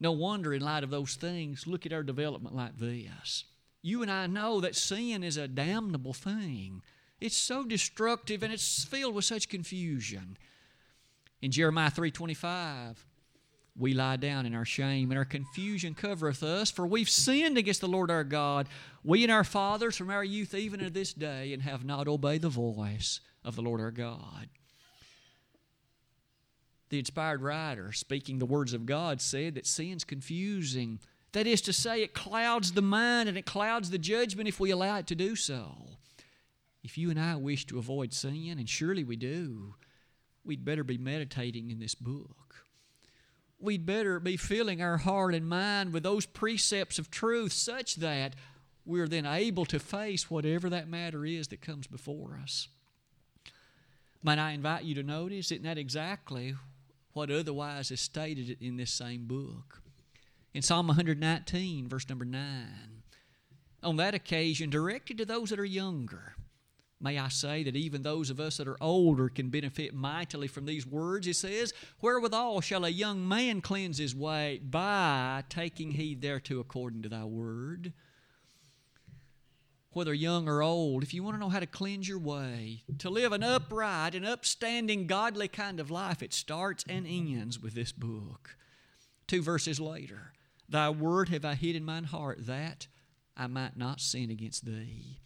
No 0.00 0.12
wonder, 0.12 0.52
in 0.52 0.62
light 0.62 0.84
of 0.84 0.90
those 0.90 1.14
things, 1.14 1.66
look 1.66 1.86
at 1.86 1.92
our 1.92 2.02
development 2.02 2.54
like 2.54 2.78
this. 2.78 3.44
You 3.82 4.02
and 4.02 4.10
I 4.10 4.26
know 4.26 4.60
that 4.60 4.76
sin 4.76 5.22
is 5.22 5.36
a 5.36 5.48
damnable 5.48 6.14
thing. 6.14 6.82
It's 7.20 7.36
so 7.36 7.64
destructive 7.64 8.42
and 8.42 8.52
it's 8.52 8.84
filled 8.84 9.14
with 9.14 9.24
such 9.24 9.48
confusion. 9.48 10.36
In 11.40 11.50
Jeremiah 11.50 11.90
3:25, 11.90 13.04
we 13.76 13.92
lie 13.92 14.16
down 14.16 14.46
in 14.46 14.54
our 14.54 14.64
shame, 14.64 15.10
and 15.10 15.18
our 15.18 15.24
confusion 15.24 15.94
covereth 15.94 16.42
us, 16.42 16.70
for 16.70 16.86
we've 16.86 17.10
sinned 17.10 17.58
against 17.58 17.80
the 17.80 17.88
Lord 17.88 18.10
our 18.10 18.22
God, 18.22 18.68
we 19.02 19.24
and 19.24 19.32
our 19.32 19.42
fathers 19.42 19.96
from 19.96 20.10
our 20.10 20.22
youth 20.22 20.54
even 20.54 20.80
to 20.80 20.90
this 20.90 21.12
day, 21.12 21.52
and 21.52 21.62
have 21.62 21.84
not 21.84 22.06
obeyed 22.06 22.42
the 22.42 22.48
voice 22.48 23.20
of 23.44 23.56
the 23.56 23.62
Lord 23.62 23.80
our 23.80 23.90
God. 23.90 24.48
The 26.90 27.00
inspired 27.00 27.42
writer, 27.42 27.90
speaking 27.92 28.38
the 28.38 28.46
words 28.46 28.72
of 28.72 28.86
God, 28.86 29.20
said 29.20 29.56
that 29.56 29.66
sin's 29.66 30.04
confusing. 30.04 31.00
That 31.32 31.48
is 31.48 31.60
to 31.62 31.72
say, 31.72 32.02
it 32.02 32.14
clouds 32.14 32.72
the 32.72 32.82
mind 32.82 33.28
and 33.28 33.36
it 33.36 33.46
clouds 33.46 33.90
the 33.90 33.98
judgment 33.98 34.48
if 34.48 34.60
we 34.60 34.70
allow 34.70 34.98
it 34.98 35.08
to 35.08 35.16
do 35.16 35.34
so. 35.34 35.88
If 36.84 36.96
you 36.96 37.10
and 37.10 37.18
I 37.18 37.34
wish 37.34 37.66
to 37.66 37.78
avoid 37.78 38.12
sin, 38.12 38.56
and 38.58 38.68
surely 38.68 39.02
we 39.02 39.16
do, 39.16 39.74
we'd 40.44 40.64
better 40.64 40.84
be 40.84 40.98
meditating 40.98 41.72
in 41.72 41.80
this 41.80 41.96
book. 41.96 42.43
We'd 43.64 43.86
better 43.86 44.20
be 44.20 44.36
filling 44.36 44.82
our 44.82 44.98
heart 44.98 45.34
and 45.34 45.48
mind 45.48 45.94
with 45.94 46.02
those 46.02 46.26
precepts 46.26 46.98
of 46.98 47.10
truth 47.10 47.54
such 47.54 47.96
that 47.96 48.34
we're 48.84 49.08
then 49.08 49.24
able 49.24 49.64
to 49.64 49.78
face 49.78 50.30
whatever 50.30 50.68
that 50.68 50.86
matter 50.86 51.24
is 51.24 51.48
that 51.48 51.62
comes 51.62 51.86
before 51.86 52.38
us. 52.42 52.68
Might 54.22 54.38
I 54.38 54.50
invite 54.50 54.84
you 54.84 54.94
to 54.96 55.02
notice, 55.02 55.50
isn't 55.50 55.62
that 55.62 55.78
exactly 55.78 56.54
what 57.14 57.30
otherwise 57.30 57.90
is 57.90 58.00
stated 58.00 58.58
in 58.60 58.76
this 58.76 58.90
same 58.90 59.24
book? 59.24 59.80
In 60.52 60.60
Psalm 60.60 60.88
119, 60.88 61.88
verse 61.88 62.06
number 62.06 62.26
9, 62.26 62.42
on 63.82 63.96
that 63.96 64.14
occasion, 64.14 64.68
directed 64.68 65.16
to 65.16 65.24
those 65.24 65.48
that 65.48 65.58
are 65.58 65.64
younger, 65.64 66.34
May 67.04 67.18
I 67.18 67.28
say 67.28 67.62
that 67.64 67.76
even 67.76 68.02
those 68.02 68.30
of 68.30 68.40
us 68.40 68.56
that 68.56 68.66
are 68.66 68.82
older 68.82 69.28
can 69.28 69.50
benefit 69.50 69.92
mightily 69.92 70.48
from 70.48 70.64
these 70.64 70.86
words. 70.86 71.26
It 71.26 71.36
says, 71.36 71.74
Wherewithal 72.00 72.62
shall 72.62 72.86
a 72.86 72.88
young 72.88 73.28
man 73.28 73.60
cleanse 73.60 73.98
his 73.98 74.16
way? 74.16 74.62
By 74.64 75.44
taking 75.50 75.90
heed 75.90 76.22
thereto 76.22 76.60
according 76.60 77.02
to 77.02 77.10
thy 77.10 77.24
word. 77.24 77.92
Whether 79.92 80.14
young 80.14 80.48
or 80.48 80.62
old, 80.62 81.02
if 81.02 81.12
you 81.12 81.22
want 81.22 81.36
to 81.36 81.40
know 81.40 81.50
how 81.50 81.60
to 81.60 81.66
cleanse 81.66 82.08
your 82.08 82.18
way, 82.18 82.84
to 82.96 83.10
live 83.10 83.32
an 83.32 83.42
upright 83.42 84.14
and 84.14 84.24
upstanding, 84.24 85.06
godly 85.06 85.48
kind 85.48 85.80
of 85.80 85.90
life, 85.90 86.22
it 86.22 86.32
starts 86.32 86.86
and 86.88 87.06
ends 87.06 87.60
with 87.60 87.74
this 87.74 87.92
book. 87.92 88.56
Two 89.26 89.42
verses 89.42 89.78
later, 89.78 90.32
Thy 90.70 90.88
word 90.88 91.28
have 91.28 91.44
I 91.44 91.54
hid 91.54 91.76
in 91.76 91.84
mine 91.84 92.04
heart, 92.04 92.46
that 92.46 92.86
I 93.36 93.46
might 93.46 93.76
not 93.76 94.00
sin 94.00 94.30
against 94.30 94.64
thee. 94.64 95.18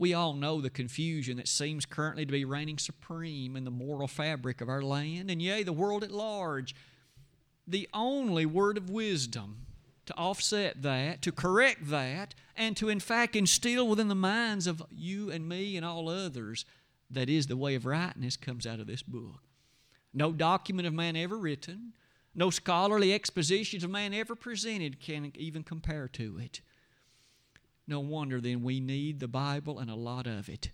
We 0.00 0.14
all 0.14 0.32
know 0.32 0.62
the 0.62 0.70
confusion 0.70 1.36
that 1.36 1.46
seems 1.46 1.84
currently 1.84 2.24
to 2.24 2.32
be 2.32 2.46
reigning 2.46 2.78
supreme 2.78 3.54
in 3.54 3.64
the 3.64 3.70
moral 3.70 4.08
fabric 4.08 4.62
of 4.62 4.68
our 4.70 4.80
land, 4.80 5.30
and 5.30 5.42
yea, 5.42 5.62
the 5.62 5.74
world 5.74 6.02
at 6.02 6.10
large. 6.10 6.74
The 7.68 7.86
only 7.92 8.46
word 8.46 8.78
of 8.78 8.88
wisdom 8.88 9.66
to 10.06 10.16
offset 10.16 10.80
that, 10.80 11.20
to 11.20 11.30
correct 11.30 11.90
that, 11.90 12.34
and 12.56 12.78
to 12.78 12.88
in 12.88 12.98
fact 12.98 13.36
instill 13.36 13.86
within 13.86 14.08
the 14.08 14.14
minds 14.14 14.66
of 14.66 14.82
you 14.90 15.30
and 15.30 15.46
me 15.46 15.76
and 15.76 15.84
all 15.84 16.08
others 16.08 16.64
that 17.10 17.28
is 17.28 17.48
the 17.48 17.56
way 17.58 17.74
of 17.74 17.84
rightness 17.84 18.38
comes 18.38 18.66
out 18.66 18.80
of 18.80 18.86
this 18.86 19.02
book. 19.02 19.42
No 20.14 20.32
document 20.32 20.88
of 20.88 20.94
man 20.94 21.14
ever 21.14 21.36
written, 21.36 21.92
no 22.34 22.48
scholarly 22.48 23.12
expositions 23.12 23.84
of 23.84 23.90
man 23.90 24.14
ever 24.14 24.34
presented 24.34 24.98
can 24.98 25.30
even 25.36 25.62
compare 25.62 26.08
to 26.08 26.38
it. 26.38 26.62
No 27.90 27.98
wonder 27.98 28.40
then 28.40 28.62
we 28.62 28.78
need 28.78 29.18
the 29.18 29.26
Bible 29.26 29.80
and 29.80 29.90
a 29.90 29.96
lot 29.96 30.28
of 30.28 30.48
it. 30.48 30.70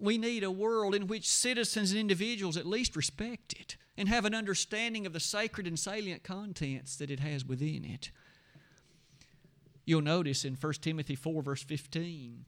We 0.00 0.18
need 0.18 0.42
a 0.42 0.50
world 0.50 0.96
in 0.96 1.06
which 1.06 1.28
citizens 1.28 1.92
and 1.92 2.00
individuals 2.00 2.56
at 2.56 2.66
least 2.66 2.96
respect 2.96 3.52
it 3.52 3.76
and 3.96 4.08
have 4.08 4.24
an 4.24 4.34
understanding 4.34 5.06
of 5.06 5.12
the 5.12 5.20
sacred 5.20 5.68
and 5.68 5.78
salient 5.78 6.24
contents 6.24 6.96
that 6.96 7.08
it 7.08 7.20
has 7.20 7.44
within 7.44 7.84
it. 7.84 8.10
You'll 9.84 10.02
notice 10.02 10.44
in 10.44 10.54
1 10.54 10.72
Timothy 10.80 11.14
4, 11.14 11.40
verse 11.40 11.62
15, 11.62 12.46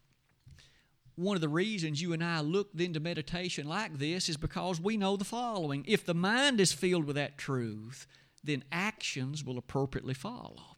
one 1.15 1.37
of 1.37 1.41
the 1.41 1.49
reasons 1.49 2.03
you 2.03 2.13
and 2.13 2.25
I 2.25 2.41
look 2.41 2.71
then 2.75 2.95
to 2.95 3.01
meditation 3.01 3.69
like 3.69 3.99
this 3.99 4.29
is 4.29 4.37
because 4.37 4.81
we 4.81 4.97
know 4.97 5.17
the 5.17 5.25
following. 5.25 5.85
If 5.87 6.05
the 6.05 6.15
mind 6.15 6.61
is 6.61 6.73
filled 6.73 7.05
with 7.05 7.15
that 7.15 7.39
truth, 7.39 8.09
then 8.43 8.65
actions 8.73 9.45
will 9.45 9.59
appropriately 9.59 10.15
follow. 10.15 10.72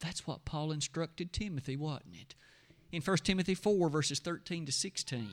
That's 0.00 0.26
what 0.26 0.44
Paul 0.44 0.72
instructed 0.72 1.32
Timothy, 1.32 1.76
wasn't 1.76 2.16
it? 2.20 2.34
in 2.94 3.02
1 3.02 3.16
Timothy 3.18 3.54
4, 3.54 3.88
verses 3.88 4.20
13 4.20 4.66
to 4.66 4.72
16. 4.72 5.28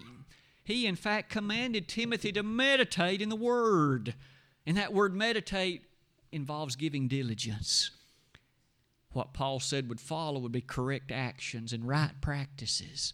He, 0.63 0.87
in 0.87 0.95
fact, 0.95 1.29
commanded 1.29 1.87
Timothy 1.87 2.31
to 2.31 2.43
meditate 2.43 3.21
in 3.21 3.29
the 3.29 3.35
Word. 3.35 4.15
And 4.65 4.77
that 4.77 4.93
word 4.93 5.15
meditate 5.15 5.83
involves 6.31 6.75
giving 6.75 7.07
diligence. 7.07 7.91
What 9.13 9.33
Paul 9.33 9.59
said 9.59 9.89
would 9.89 9.99
follow 9.99 10.39
would 10.39 10.51
be 10.51 10.61
correct 10.61 11.11
actions 11.11 11.73
and 11.73 11.87
right 11.87 12.13
practices. 12.21 13.13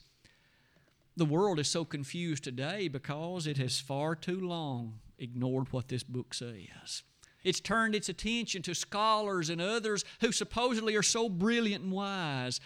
The 1.15 1.25
world 1.25 1.59
is 1.59 1.67
so 1.67 1.83
confused 1.83 2.43
today 2.43 2.87
because 2.87 3.47
it 3.47 3.57
has 3.57 3.79
far 3.79 4.15
too 4.15 4.39
long 4.39 4.99
ignored 5.17 5.73
what 5.73 5.87
this 5.87 6.03
book 6.03 6.33
says. 6.33 7.01
It's 7.47 7.61
turned 7.61 7.95
its 7.95 8.09
attention 8.09 8.61
to 8.63 8.75
scholars 8.75 9.49
and 9.49 9.61
others 9.61 10.03
who 10.19 10.33
supposedly 10.33 10.97
are 10.97 11.01
so 11.01 11.29
brilliant 11.29 11.81
and 11.81 11.93
wise, 11.93 12.59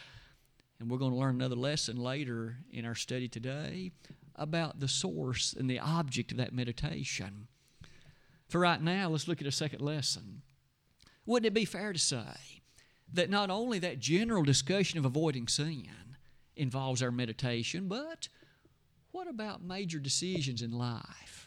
and 0.80 0.90
we're 0.90 0.98
going 0.98 1.12
to 1.12 1.20
learn 1.20 1.36
another 1.36 1.56
lesson 1.56 1.98
later 1.98 2.58
in 2.72 2.84
our 2.84 2.96
study 2.96 3.28
today 3.28 3.92
about 4.36 4.80
the 4.80 4.88
source 4.88 5.54
and 5.54 5.70
the 5.70 5.78
object 5.78 6.32
of 6.32 6.38
that 6.38 6.52
meditation. 6.52 7.48
For 8.48 8.60
right 8.60 8.82
now, 8.82 9.10
let's 9.10 9.28
look 9.28 9.40
at 9.40 9.46
a 9.46 9.52
second 9.52 9.82
lesson. 9.82 10.42
Wouldn't 11.28 11.46
it 11.46 11.54
be 11.54 11.64
fair 11.64 11.94
to 11.94 12.00
say 12.00 12.64
that 13.14 13.30
not 13.30 13.52
only 13.52 13.78
that 13.78 14.00
general 14.00 14.42
discussion 14.42 14.98
of 14.98 15.06
avoiding 15.06 15.48
sin 15.48 16.18
involves 16.56 17.04
our 17.04 17.12
meditation, 17.12 17.88
but 17.88 18.30
what 19.12 19.28
about 19.28 19.62
major 19.62 20.00
decisions 20.00 20.64
in 20.64 20.72
life? 20.72 21.41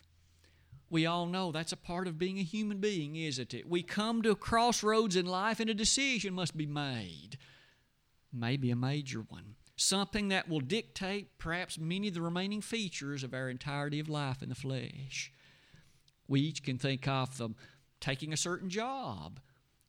We 0.90 1.06
all 1.06 1.26
know 1.26 1.50
that's 1.50 1.72
a 1.72 1.76
part 1.76 2.06
of 2.06 2.18
being 2.18 2.38
a 2.38 2.42
human 2.42 2.78
being, 2.78 3.16
isn't 3.16 3.54
it? 3.54 3.68
We 3.68 3.82
come 3.82 4.22
to 4.22 4.34
crossroads 4.34 5.16
in 5.16 5.26
life 5.26 5.60
and 5.60 5.70
a 5.70 5.74
decision 5.74 6.34
must 6.34 6.56
be 6.56 6.66
made 6.66 7.38
maybe 8.34 8.70
a 8.70 8.76
major 8.76 9.20
one. 9.20 9.54
Something 9.76 10.28
that 10.28 10.48
will 10.48 10.60
dictate 10.60 11.38
perhaps 11.38 11.78
many 11.78 12.08
of 12.08 12.14
the 12.14 12.22
remaining 12.22 12.60
features 12.60 13.22
of 13.24 13.34
our 13.34 13.48
entirety 13.48 14.00
of 14.00 14.08
life 14.08 14.42
in 14.42 14.48
the 14.48 14.54
flesh. 14.54 15.32
We 16.28 16.40
each 16.40 16.62
can 16.62 16.78
think 16.78 17.08
of 17.08 17.38
them 17.38 17.56
taking 18.00 18.32
a 18.32 18.36
certain 18.36 18.68
job, 18.68 19.40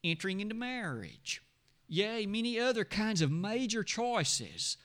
entering 0.03 0.39
into 0.39 0.55
marriage, 0.55 1.41
yea, 1.87 2.25
many 2.25 2.59
other 2.59 2.85
kinds 2.85 3.21
of 3.21 3.31
major 3.31 3.83
choices. 3.83 4.77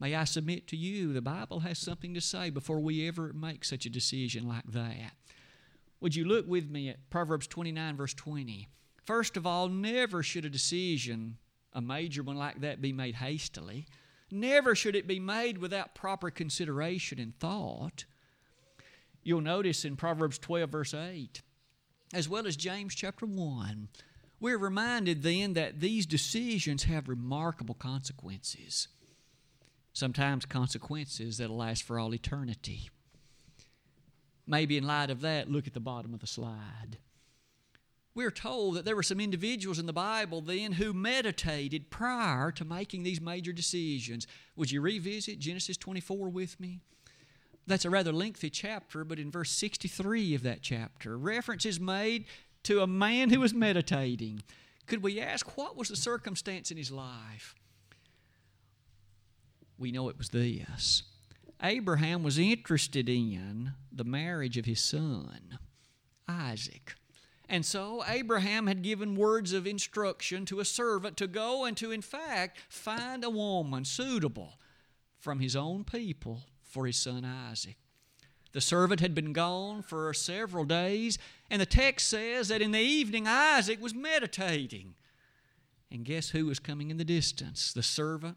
May 0.00 0.14
I 0.14 0.24
submit 0.24 0.66
to 0.68 0.76
you, 0.76 1.12
the 1.12 1.20
Bible 1.20 1.60
has 1.60 1.78
something 1.78 2.14
to 2.14 2.20
say 2.22 2.48
before 2.48 2.80
we 2.80 3.06
ever 3.06 3.32
make 3.34 3.64
such 3.64 3.84
a 3.84 3.90
decision 3.90 4.48
like 4.48 4.64
that. 4.72 5.12
Would 6.00 6.16
you 6.16 6.24
look 6.24 6.48
with 6.48 6.70
me 6.70 6.88
at 6.88 7.10
Proverbs 7.10 7.46
29, 7.46 7.96
verse 7.96 8.14
20? 8.14 8.66
First 9.04 9.36
of 9.36 9.46
all, 9.46 9.68
never 9.68 10.22
should 10.22 10.46
a 10.46 10.50
decision 10.50 11.36
a 11.72 11.80
major 11.80 12.22
one 12.22 12.36
like 12.36 12.60
that 12.60 12.80
be 12.80 12.92
made 12.92 13.16
hastily. 13.16 13.86
Never 14.30 14.74
should 14.74 14.96
it 14.96 15.06
be 15.06 15.20
made 15.20 15.58
without 15.58 15.94
proper 15.94 16.30
consideration 16.30 17.18
and 17.18 17.38
thought. 17.38 18.04
You'll 19.22 19.40
notice 19.40 19.84
in 19.84 19.96
Proverbs 19.96 20.38
12, 20.38 20.70
verse 20.70 20.94
8, 20.94 21.42
as 22.14 22.28
well 22.28 22.46
as 22.46 22.56
James 22.56 22.94
chapter 22.94 23.26
1, 23.26 23.88
we're 24.40 24.58
reminded 24.58 25.22
then 25.22 25.52
that 25.52 25.80
these 25.80 26.06
decisions 26.06 26.84
have 26.84 27.08
remarkable 27.08 27.74
consequences. 27.74 28.88
Sometimes 30.00 30.46
consequences 30.46 31.38
that'll 31.38 31.56
last 31.56 31.82
for 31.82 31.98
all 31.98 32.14
eternity. 32.14 32.90
Maybe 34.46 34.76
in 34.76 34.86
light 34.86 35.10
of 35.10 35.20
that, 35.20 35.50
look 35.50 35.66
at 35.66 35.74
the 35.74 35.80
bottom 35.80 36.12
of 36.12 36.20
the 36.20 36.26
slide 36.26 36.98
we're 38.14 38.30
told 38.30 38.74
that 38.74 38.84
there 38.84 38.96
were 38.96 39.02
some 39.02 39.20
individuals 39.20 39.78
in 39.78 39.86
the 39.86 39.92
Bible 39.92 40.40
then 40.40 40.72
who 40.72 40.92
meditated 40.92 41.90
prior 41.90 42.50
to 42.52 42.64
making 42.64 43.02
these 43.02 43.20
major 43.20 43.52
decisions. 43.52 44.26
Would 44.56 44.70
you 44.70 44.80
revisit 44.80 45.38
Genesis 45.38 45.76
24 45.76 46.28
with 46.28 46.58
me? 46.58 46.80
That's 47.66 47.84
a 47.84 47.90
rather 47.90 48.12
lengthy 48.12 48.50
chapter, 48.50 49.04
but 49.04 49.18
in 49.18 49.30
verse 49.30 49.50
63 49.52 50.34
of 50.34 50.42
that 50.42 50.60
chapter, 50.60 51.16
reference 51.16 51.64
is 51.64 51.78
made 51.78 52.24
to 52.64 52.82
a 52.82 52.86
man 52.86 53.30
who 53.30 53.40
was 53.40 53.54
meditating. 53.54 54.42
Could 54.86 55.02
we 55.02 55.20
ask 55.20 55.56
what 55.56 55.76
was 55.76 55.88
the 55.88 55.96
circumstance 55.96 56.70
in 56.70 56.76
his 56.76 56.90
life? 56.90 57.54
We 59.80 59.92
know 59.92 60.10
it 60.10 60.18
was 60.18 60.28
this 60.28 61.04
Abraham 61.62 62.22
was 62.22 62.38
interested 62.38 63.08
in 63.08 63.72
the 63.90 64.04
marriage 64.04 64.58
of 64.58 64.66
his 64.66 64.80
son, 64.80 65.58
Isaac. 66.28 66.94
And 67.48 67.66
so 67.66 68.04
Abraham 68.06 68.68
had 68.68 68.82
given 68.82 69.16
words 69.16 69.52
of 69.52 69.66
instruction 69.66 70.44
to 70.46 70.60
a 70.60 70.64
servant 70.64 71.16
to 71.16 71.26
go 71.26 71.64
and 71.64 71.76
to, 71.78 71.90
in 71.90 72.02
fact, 72.02 72.58
find 72.68 73.24
a 73.24 73.30
woman 73.30 73.84
suitable 73.84 74.58
from 75.18 75.40
his 75.40 75.56
own 75.56 75.84
people 75.84 76.42
for 76.62 76.86
his 76.86 76.96
son 76.96 77.24
Isaac. 77.24 77.76
The 78.52 78.60
servant 78.60 79.00
had 79.00 79.14
been 79.14 79.32
gone 79.32 79.82
for 79.82 80.12
several 80.12 80.64
days, 80.64 81.18
and 81.48 81.60
the 81.60 81.66
text 81.66 82.08
says 82.08 82.48
that 82.48 82.62
in 82.62 82.72
the 82.72 82.80
evening 82.80 83.26
Isaac 83.26 83.80
was 83.80 83.94
meditating. 83.94 84.94
And 85.90 86.04
guess 86.04 86.30
who 86.30 86.46
was 86.46 86.58
coming 86.58 86.90
in 86.90 86.98
the 86.98 87.04
distance? 87.04 87.72
The 87.72 87.82
servant 87.82 88.36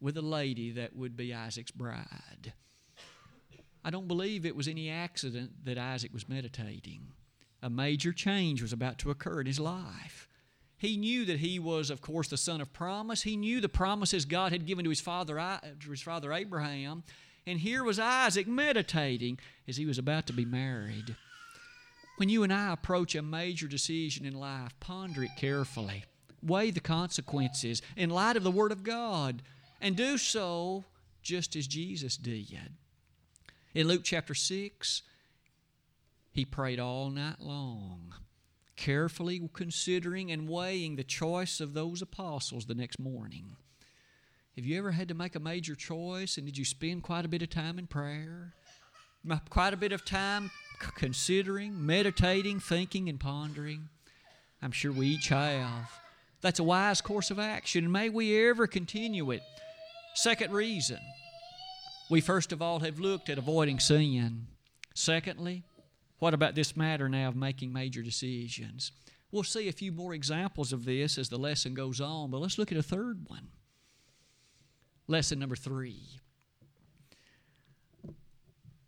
with 0.00 0.16
a 0.16 0.22
lady 0.22 0.70
that 0.72 0.94
would 0.94 1.16
be 1.16 1.34
Isaac's 1.34 1.70
bride. 1.70 2.52
I 3.84 3.90
don't 3.90 4.08
believe 4.08 4.44
it 4.44 4.56
was 4.56 4.68
any 4.68 4.90
accident 4.90 5.64
that 5.64 5.78
Isaac 5.78 6.12
was 6.12 6.28
meditating 6.28 7.12
a 7.62 7.70
major 7.70 8.12
change 8.12 8.62
was 8.62 8.72
about 8.72 8.98
to 8.98 9.10
occur 9.10 9.40
in 9.40 9.46
his 9.46 9.60
life. 9.60 10.28
He 10.76 10.96
knew 10.96 11.24
that 11.24 11.40
he 11.40 11.58
was, 11.58 11.90
of 11.90 12.00
course, 12.00 12.28
the 12.28 12.36
son 12.36 12.60
of 12.60 12.72
promise. 12.72 13.22
He 13.22 13.36
knew 13.36 13.60
the 13.60 13.68
promises 13.68 14.24
God 14.24 14.52
had 14.52 14.66
given 14.66 14.84
to 14.84 14.90
his 14.90 15.00
father, 15.00 15.58
his 15.88 16.02
father 16.02 16.32
Abraham. 16.32 17.02
And 17.46 17.58
here 17.58 17.82
was 17.82 17.98
Isaac 17.98 18.46
meditating 18.46 19.40
as 19.66 19.76
he 19.76 19.86
was 19.86 19.98
about 19.98 20.26
to 20.28 20.32
be 20.32 20.44
married. 20.44 21.16
When 22.16 22.28
you 22.28 22.44
and 22.44 22.52
I 22.52 22.72
approach 22.72 23.14
a 23.14 23.22
major 23.22 23.66
decision 23.66 24.24
in 24.24 24.34
life, 24.34 24.78
ponder 24.78 25.24
it 25.24 25.30
carefully. 25.36 26.04
Weigh 26.42 26.70
the 26.70 26.80
consequences 26.80 27.82
in 27.96 28.10
light 28.10 28.36
of 28.36 28.44
the 28.44 28.50
Word 28.50 28.70
of 28.70 28.84
God, 28.84 29.42
and 29.80 29.96
do 29.96 30.18
so 30.18 30.84
just 31.22 31.56
as 31.56 31.66
Jesus 31.66 32.16
did. 32.16 32.72
In 33.74 33.86
Luke 33.86 34.02
chapter 34.04 34.34
6, 34.34 35.02
he 36.32 36.44
prayed 36.44 36.80
all 36.80 37.10
night 37.10 37.40
long, 37.40 38.14
carefully 38.76 39.48
considering 39.52 40.30
and 40.30 40.48
weighing 40.48 40.96
the 40.96 41.04
choice 41.04 41.60
of 41.60 41.74
those 41.74 42.00
apostles 42.00 42.66
the 42.66 42.74
next 42.74 42.98
morning. 42.98 43.56
Have 44.56 44.64
you 44.64 44.78
ever 44.78 44.92
had 44.92 45.08
to 45.08 45.14
make 45.14 45.36
a 45.36 45.40
major 45.40 45.74
choice 45.74 46.36
and 46.36 46.46
did 46.46 46.58
you 46.58 46.64
spend 46.64 47.02
quite 47.02 47.24
a 47.24 47.28
bit 47.28 47.42
of 47.42 47.50
time 47.50 47.78
in 47.78 47.86
prayer? 47.86 48.54
Quite 49.50 49.74
a 49.74 49.76
bit 49.76 49.92
of 49.92 50.04
time 50.04 50.50
considering, 50.96 51.84
meditating, 51.84 52.60
thinking, 52.60 53.08
and 53.08 53.20
pondering? 53.20 53.88
I'm 54.62 54.72
sure 54.72 54.90
we 54.90 55.06
each 55.08 55.28
have. 55.28 55.92
That's 56.40 56.58
a 56.58 56.64
wise 56.64 57.00
course 57.00 57.30
of 57.30 57.38
action, 57.38 57.84
and 57.84 57.92
may 57.92 58.08
we 58.08 58.48
ever 58.48 58.66
continue 58.66 59.30
it. 59.32 59.42
Second 60.18 60.52
reason, 60.52 60.98
we 62.10 62.20
first 62.20 62.50
of 62.50 62.60
all 62.60 62.80
have 62.80 62.98
looked 62.98 63.28
at 63.28 63.38
avoiding 63.38 63.78
sin. 63.78 64.48
Secondly, 64.92 65.62
what 66.18 66.34
about 66.34 66.56
this 66.56 66.76
matter 66.76 67.08
now 67.08 67.28
of 67.28 67.36
making 67.36 67.72
major 67.72 68.02
decisions? 68.02 68.90
We'll 69.30 69.44
see 69.44 69.68
a 69.68 69.72
few 69.72 69.92
more 69.92 70.14
examples 70.14 70.72
of 70.72 70.84
this 70.84 71.18
as 71.18 71.28
the 71.28 71.38
lesson 71.38 71.72
goes 71.72 72.00
on, 72.00 72.32
but 72.32 72.40
let's 72.40 72.58
look 72.58 72.72
at 72.72 72.78
a 72.78 72.82
third 72.82 73.26
one. 73.28 73.46
Lesson 75.06 75.38
number 75.38 75.54
three. 75.54 76.18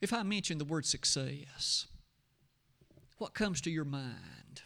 If 0.00 0.12
I 0.12 0.24
mention 0.24 0.58
the 0.58 0.64
word 0.64 0.84
success, 0.84 1.86
what 3.18 3.34
comes 3.34 3.60
to 3.60 3.70
your 3.70 3.84
mind? 3.84 4.62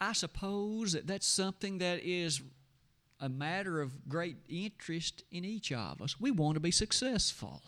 I 0.00 0.14
suppose 0.14 0.92
that 0.92 1.06
that's 1.06 1.26
something 1.26 1.76
that 1.76 2.00
is 2.02 2.40
a 3.20 3.28
matter 3.28 3.80
of 3.80 4.08
great 4.08 4.36
interest 4.48 5.24
in 5.30 5.44
each 5.44 5.72
of 5.72 6.00
us. 6.00 6.20
We 6.20 6.30
want 6.30 6.54
to 6.54 6.60
be 6.60 6.70
successful. 6.70 7.62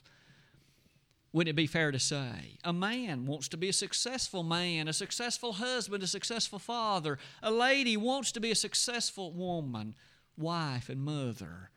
Wouldn't 1.33 1.51
it 1.51 1.57
be 1.57 1.67
fair 1.67 1.93
to 1.93 1.99
say? 1.99 2.59
A 2.65 2.73
man 2.73 3.27
wants 3.27 3.49
to 3.49 3.57
be 3.57 3.69
a 3.69 3.73
successful 3.73 4.43
man, 4.43 4.89
a 4.89 4.93
successful 4.93 5.55
husband, 5.55 6.03
a 6.03 6.09
successful 6.09 6.59
father. 6.59 7.19
A 7.43 7.51
lady 7.51 7.97
wants 7.97 8.33
to 8.33 8.41
be 8.41 8.51
a 8.51 8.57
successful 8.57 9.33
woman, 9.33 9.95
wife, 10.37 10.89
and 10.89 11.01
mother. 11.01 11.71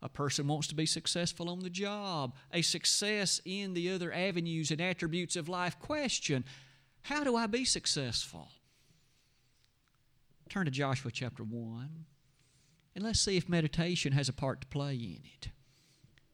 A 0.00 0.08
person 0.08 0.46
wants 0.46 0.68
to 0.68 0.74
be 0.74 0.86
successful 0.86 1.48
on 1.48 1.60
the 1.60 1.70
job, 1.70 2.34
a 2.52 2.62
success 2.62 3.40
in 3.44 3.74
the 3.74 3.90
other 3.90 4.12
avenues 4.12 4.70
and 4.70 4.80
attributes 4.80 5.36
of 5.36 5.48
life. 5.48 5.78
Question 5.78 6.44
How 7.02 7.24
do 7.24 7.34
I 7.36 7.46
be 7.46 7.64
successful? 7.64 8.48
Turn 10.48 10.66
to 10.66 10.70
Joshua 10.70 11.10
chapter 11.10 11.42
1, 11.42 12.04
and 12.94 13.04
let's 13.04 13.20
see 13.20 13.36
if 13.36 13.48
meditation 13.48 14.12
has 14.12 14.28
a 14.28 14.32
part 14.32 14.60
to 14.60 14.66
play 14.66 14.94
in 14.94 15.20
it. 15.24 15.48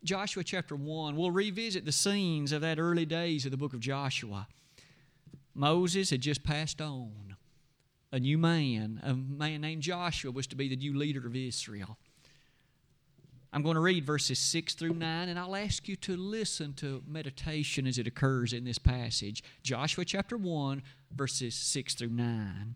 Joshua 0.05 0.45
chapter 0.45 0.77
1, 0.77 1.17
we'll 1.17 1.31
revisit 1.31 1.85
the 1.85 1.93
scenes 1.93 2.53
of 2.53 2.61
that 2.61 2.79
early 2.79 3.05
days 3.05 3.45
of 3.45 3.51
the 3.51 3.57
book 3.57 3.75
of 3.75 3.81
Joshua. 3.81 4.47
Moses 5.55 6.11
had 6.11 6.21
just 6.21 6.45
passed 6.45 6.81
on. 6.81 7.37
A 8.11 8.19
new 8.19 8.39
man, 8.39 9.01
a 9.03 9.13
man 9.13 9.61
named 9.61 9.83
Joshua, 9.83 10.31
was 10.31 10.47
to 10.47 10.57
be 10.57 10.69
the 10.69 10.77
new 10.77 10.97
leader 10.97 11.27
of 11.27 11.37
Israel. 11.37 11.99
I'm 13.53 13.63
going 13.63 13.75
to 13.75 13.81
read 13.81 14.05
verses 14.05 14.39
6 14.39 14.75
through 14.75 14.95
9, 14.95 15.29
and 15.29 15.39
I'll 15.39 15.57
ask 15.57 15.89
you 15.89 15.97
to 15.97 16.17
listen 16.17 16.75
to 16.75 17.03
meditation 17.07 17.87
as 17.87 17.99
it 17.99 18.07
occurs 18.07 18.53
in 18.53 18.65
this 18.65 18.79
passage. 18.79 19.43
Joshua 19.63 20.05
chapter 20.05 20.37
1, 20.37 20.83
verses 21.15 21.55
6 21.55 21.95
through 21.95 22.11
9. 22.11 22.75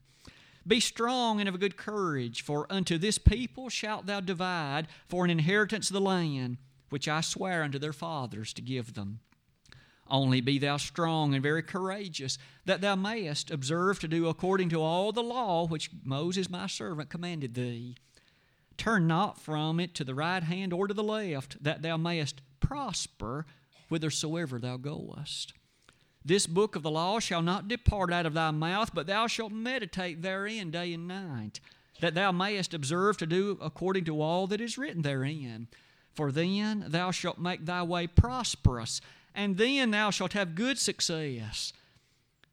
Be 0.67 0.81
strong 0.81 1.41
and 1.41 1.49
of 1.49 1.55
a 1.55 1.59
good 1.59 1.77
courage, 1.77 2.43
for 2.43 2.67
unto 2.71 2.99
this 2.99 3.19
people 3.19 3.69
shalt 3.69 4.07
thou 4.07 4.21
divide 4.21 4.89
for 5.09 5.25
an 5.25 5.31
inheritance 5.31 5.91
of 5.91 5.95
the 5.95 6.01
land 6.01 6.59
which 6.91 7.09
I 7.09 7.21
swear 7.23 7.63
unto 7.63 7.79
their 7.79 7.93
fathers 7.93 8.53
to 8.53 8.63
give 8.63 8.95
them. 8.95 9.21
Only 10.09 10.41
be 10.43 10.59
thou 10.59 10.77
strong 10.77 11.33
and 11.33 11.43
very 11.43 11.63
courageous, 11.63 12.37
that 12.67 12.83
thou 12.83 12.95
mayest 12.95 13.51
observe 13.51 13.99
to 14.01 14.09
do 14.09 14.29
according 14.29 14.69
to 14.71 14.81
all 14.83 15.11
the 15.11 15.23
law 15.23 15.67
which 15.67 15.91
Moses 16.05 16.51
my 16.51 16.67
servant 16.67 17.09
commanded 17.09 17.55
thee. 17.55 17.97
Turn 18.77 19.07
not 19.07 19.41
from 19.41 19.81
it 19.81 19.95
to 19.95 20.05
the 20.05 20.15
right 20.15 20.43
hand 20.43 20.73
or 20.73 20.87
to 20.87 20.95
the 20.95 21.03
left, 21.03 21.63
that 21.63 21.83
thou 21.83 21.97
mayest 21.97 22.43
prosper 22.61 23.47
whithersoever 23.89 24.59
thou 24.59 24.77
goest. 24.77 25.55
This 26.25 26.47
book 26.47 26.77
of 26.77 26.83
the 26.83 26.91
law 26.91 27.19
shall 27.19 27.43
not 27.43 27.69
depart 27.69 28.13
out 28.13 28.27
of 28.27 28.35
thy 28.35 28.51
mouth, 28.53 28.95
but 28.95 29.07
thou 29.07 29.27
shalt 29.27 29.53
meditate 29.53 30.23
therein 30.23 30.71
day 30.71 30.93
and 30.93 31.09
night, 31.09 31.59
that 32.01 32.15
thou 32.15 32.31
mayest 32.31 32.75
observe 32.75 33.17
to 33.19 33.27
do 33.27 33.59
according 33.61 34.05
to 34.05 34.21
all 34.21 34.47
that 34.47 34.61
is 34.61 34.79
written 34.79 35.03
therein. 35.03 35.67
For 36.15 36.31
then 36.31 36.85
thou 36.89 37.11
shalt 37.11 37.39
make 37.39 37.65
thy 37.65 37.83
way 37.83 38.07
prosperous, 38.07 39.01
and 39.35 39.57
then 39.57 39.91
thou 39.91 40.11
shalt 40.11 40.35
have 40.35 40.55
good 40.55 40.79
success. 40.79 41.73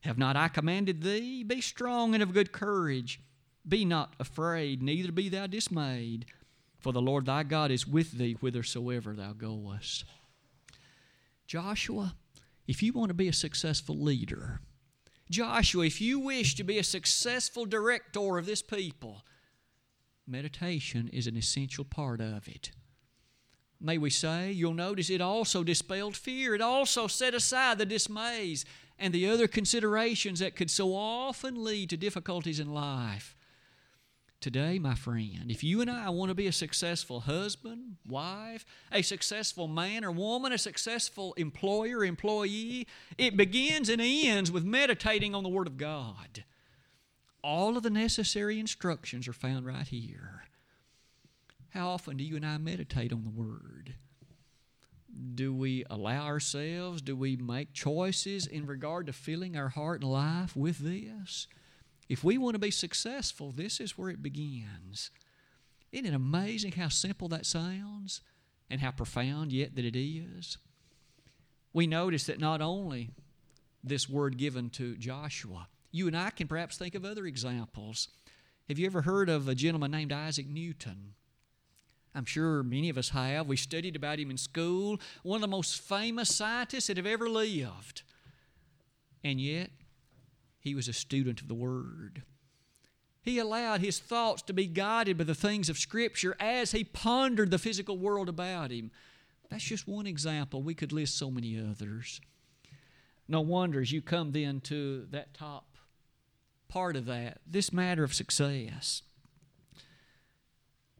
Have 0.01 0.17
not 0.17 0.35
I 0.35 0.47
commanded 0.47 1.03
thee? 1.03 1.43
Be 1.43 1.61
strong 1.61 2.13
and 2.13 2.23
of 2.23 2.33
good 2.33 2.51
courage. 2.51 3.19
Be 3.67 3.85
not 3.85 4.15
afraid, 4.19 4.81
neither 4.81 5.11
be 5.11 5.29
thou 5.29 5.45
dismayed, 5.45 6.25
for 6.79 6.93
the 6.93 7.01
Lord 7.01 7.25
thy 7.25 7.43
God 7.43 7.69
is 7.69 7.85
with 7.85 8.13
thee 8.13 8.33
whithersoever 8.33 9.13
thou 9.13 9.33
goest. 9.33 10.05
Joshua, 11.45 12.15
if 12.69 12.83
you 12.83 12.93
want 12.93 13.09
to 13.09 13.13
be 13.15 13.27
a 13.27 13.33
successful 13.33 13.97
leader, 13.97 14.61
Joshua, 15.29 15.85
if 15.85 15.99
you 15.99 16.19
wish 16.19 16.55
to 16.55 16.63
be 16.63 16.77
a 16.77 16.83
successful 16.83 17.65
director 17.65 18.37
of 18.37 18.45
this 18.45 18.61
people, 18.61 19.23
meditation 20.27 21.09
is 21.11 21.27
an 21.27 21.35
essential 21.35 21.83
part 21.83 22.21
of 22.21 22.47
it 22.47 22.71
may 23.79 23.97
we 23.97 24.09
say. 24.09 24.51
You'll 24.51 24.73
notice 24.73 25.09
it 25.09 25.21
also 25.21 25.63
dispelled 25.63 26.15
fear. 26.15 26.55
It 26.55 26.61
also 26.61 27.07
set 27.07 27.33
aside 27.33 27.77
the 27.77 27.85
dismays 27.85 28.65
and 28.97 29.13
the 29.13 29.29
other 29.29 29.47
considerations 29.47 30.39
that 30.39 30.55
could 30.55 30.69
so 30.69 30.93
often 30.93 31.63
lead 31.63 31.89
to 31.89 31.97
difficulties 31.97 32.59
in 32.59 32.73
life. 32.73 33.35
Today, 34.41 34.79
my 34.79 34.95
friend, 34.95 35.47
if 35.49 35.65
you 35.65 35.81
and 35.81 35.91
I 35.91 36.09
want 36.11 36.29
to 36.29 36.35
be 36.35 36.47
a 36.47 36.53
successful 36.53 37.19
husband, 37.19 37.97
wife, 38.07 38.65
a 38.89 39.01
successful 39.01 39.67
man 39.67 40.05
or 40.05 40.11
woman, 40.11 40.53
a 40.53 40.57
successful 40.57 41.33
employer, 41.33 42.05
employee, 42.05 42.87
it 43.17 43.35
begins 43.35 43.89
and 43.89 44.01
ends 44.01 44.49
with 44.49 44.63
meditating 44.63 45.35
on 45.35 45.43
the 45.43 45.49
Word 45.49 45.67
of 45.67 45.75
God. 45.75 46.45
All 47.43 47.75
of 47.75 47.83
the 47.83 47.89
necessary 47.89 48.61
instructions 48.61 49.27
are 49.27 49.33
found 49.33 49.65
right 49.65 49.87
here. 49.87 50.45
How 51.71 51.89
often 51.89 52.15
do 52.15 52.23
you 52.23 52.37
and 52.37 52.45
I 52.45 52.57
meditate 52.59 53.11
on 53.11 53.23
the 53.23 53.29
Word? 53.29 53.95
Do 55.35 55.53
we 55.53 55.83
allow 55.89 56.25
ourselves, 56.25 57.01
do 57.01 57.13
we 57.13 57.35
make 57.35 57.73
choices 57.73 58.47
in 58.47 58.65
regard 58.65 59.07
to 59.07 59.13
filling 59.13 59.57
our 59.57 59.69
heart 59.69 60.01
and 60.01 60.09
life 60.09 60.55
with 60.55 60.77
this? 60.79 61.47
If 62.09 62.23
we 62.23 62.39
want 62.39 62.55
to 62.55 62.59
be 62.59 62.71
successful, 62.71 63.51
this 63.51 63.79
is 63.79 63.97
where 63.97 64.09
it 64.09 64.23
begins. 64.23 65.11
Isn't 65.91 66.07
it 66.07 66.13
amazing 66.13 66.73
how 66.73 66.89
simple 66.89 67.27
that 67.29 67.45
sounds 67.45 68.21
and 68.69 68.81
how 68.81 68.91
profound 68.91 69.53
yet 69.53 69.75
that 69.75 69.85
it 69.85 69.95
is? 69.95 70.57
We 71.71 71.85
notice 71.85 72.25
that 72.25 72.39
not 72.39 72.61
only 72.61 73.11
this 73.83 74.09
word 74.09 74.37
given 74.37 74.71
to 74.71 74.97
Joshua, 74.97 75.67
you 75.91 76.07
and 76.07 76.17
I 76.17 76.31
can 76.31 76.47
perhaps 76.47 76.77
think 76.77 76.95
of 76.95 77.05
other 77.05 77.25
examples. 77.25 78.09
Have 78.67 78.79
you 78.79 78.87
ever 78.87 79.03
heard 79.03 79.29
of 79.29 79.47
a 79.47 79.55
gentleman 79.55 79.91
named 79.91 80.11
Isaac 80.11 80.47
Newton? 80.47 81.13
I'm 82.15 82.25
sure 82.25 82.63
many 82.63 82.89
of 82.89 82.97
us 82.97 83.09
have. 83.09 83.47
We 83.47 83.55
studied 83.55 83.95
about 83.95 84.19
him 84.19 84.31
in 84.31 84.37
school. 84.37 84.99
One 85.21 85.37
of 85.37 85.41
the 85.41 85.47
most 85.47 85.79
famous 85.79 86.33
scientists 86.35 86.87
that 86.87 86.97
have 86.97 87.05
ever 87.05 87.29
lived. 87.29 88.01
And 89.23 89.39
yet, 89.39 89.69
he 90.59 90.75
was 90.75 90.87
a 90.87 90.93
student 90.93 91.41
of 91.41 91.47
the 91.47 91.53
Word. 91.53 92.23
He 93.21 93.37
allowed 93.37 93.81
his 93.81 93.99
thoughts 93.99 94.41
to 94.43 94.53
be 94.53 94.67
guided 94.67 95.17
by 95.17 95.23
the 95.25 95.35
things 95.35 95.69
of 95.69 95.77
Scripture 95.77 96.35
as 96.39 96.71
he 96.71 96.83
pondered 96.83 97.51
the 97.51 97.57
physical 97.57 97.97
world 97.97 98.29
about 98.29 98.71
him. 98.71 98.91
That's 99.49 99.63
just 99.63 99.87
one 99.87 100.07
example. 100.07 100.61
We 100.61 100.73
could 100.73 100.91
list 100.91 101.17
so 101.17 101.29
many 101.29 101.59
others. 101.59 102.21
No 103.27 103.41
wonder 103.41 103.81
as 103.81 103.91
you 103.91 104.01
come 104.01 104.31
then 104.31 104.61
to 104.61 105.05
that 105.11 105.33
top 105.33 105.65
part 106.67 106.95
of 106.95 107.05
that, 107.05 107.39
this 107.45 107.73
matter 107.73 108.03
of 108.03 108.13
success. 108.13 109.01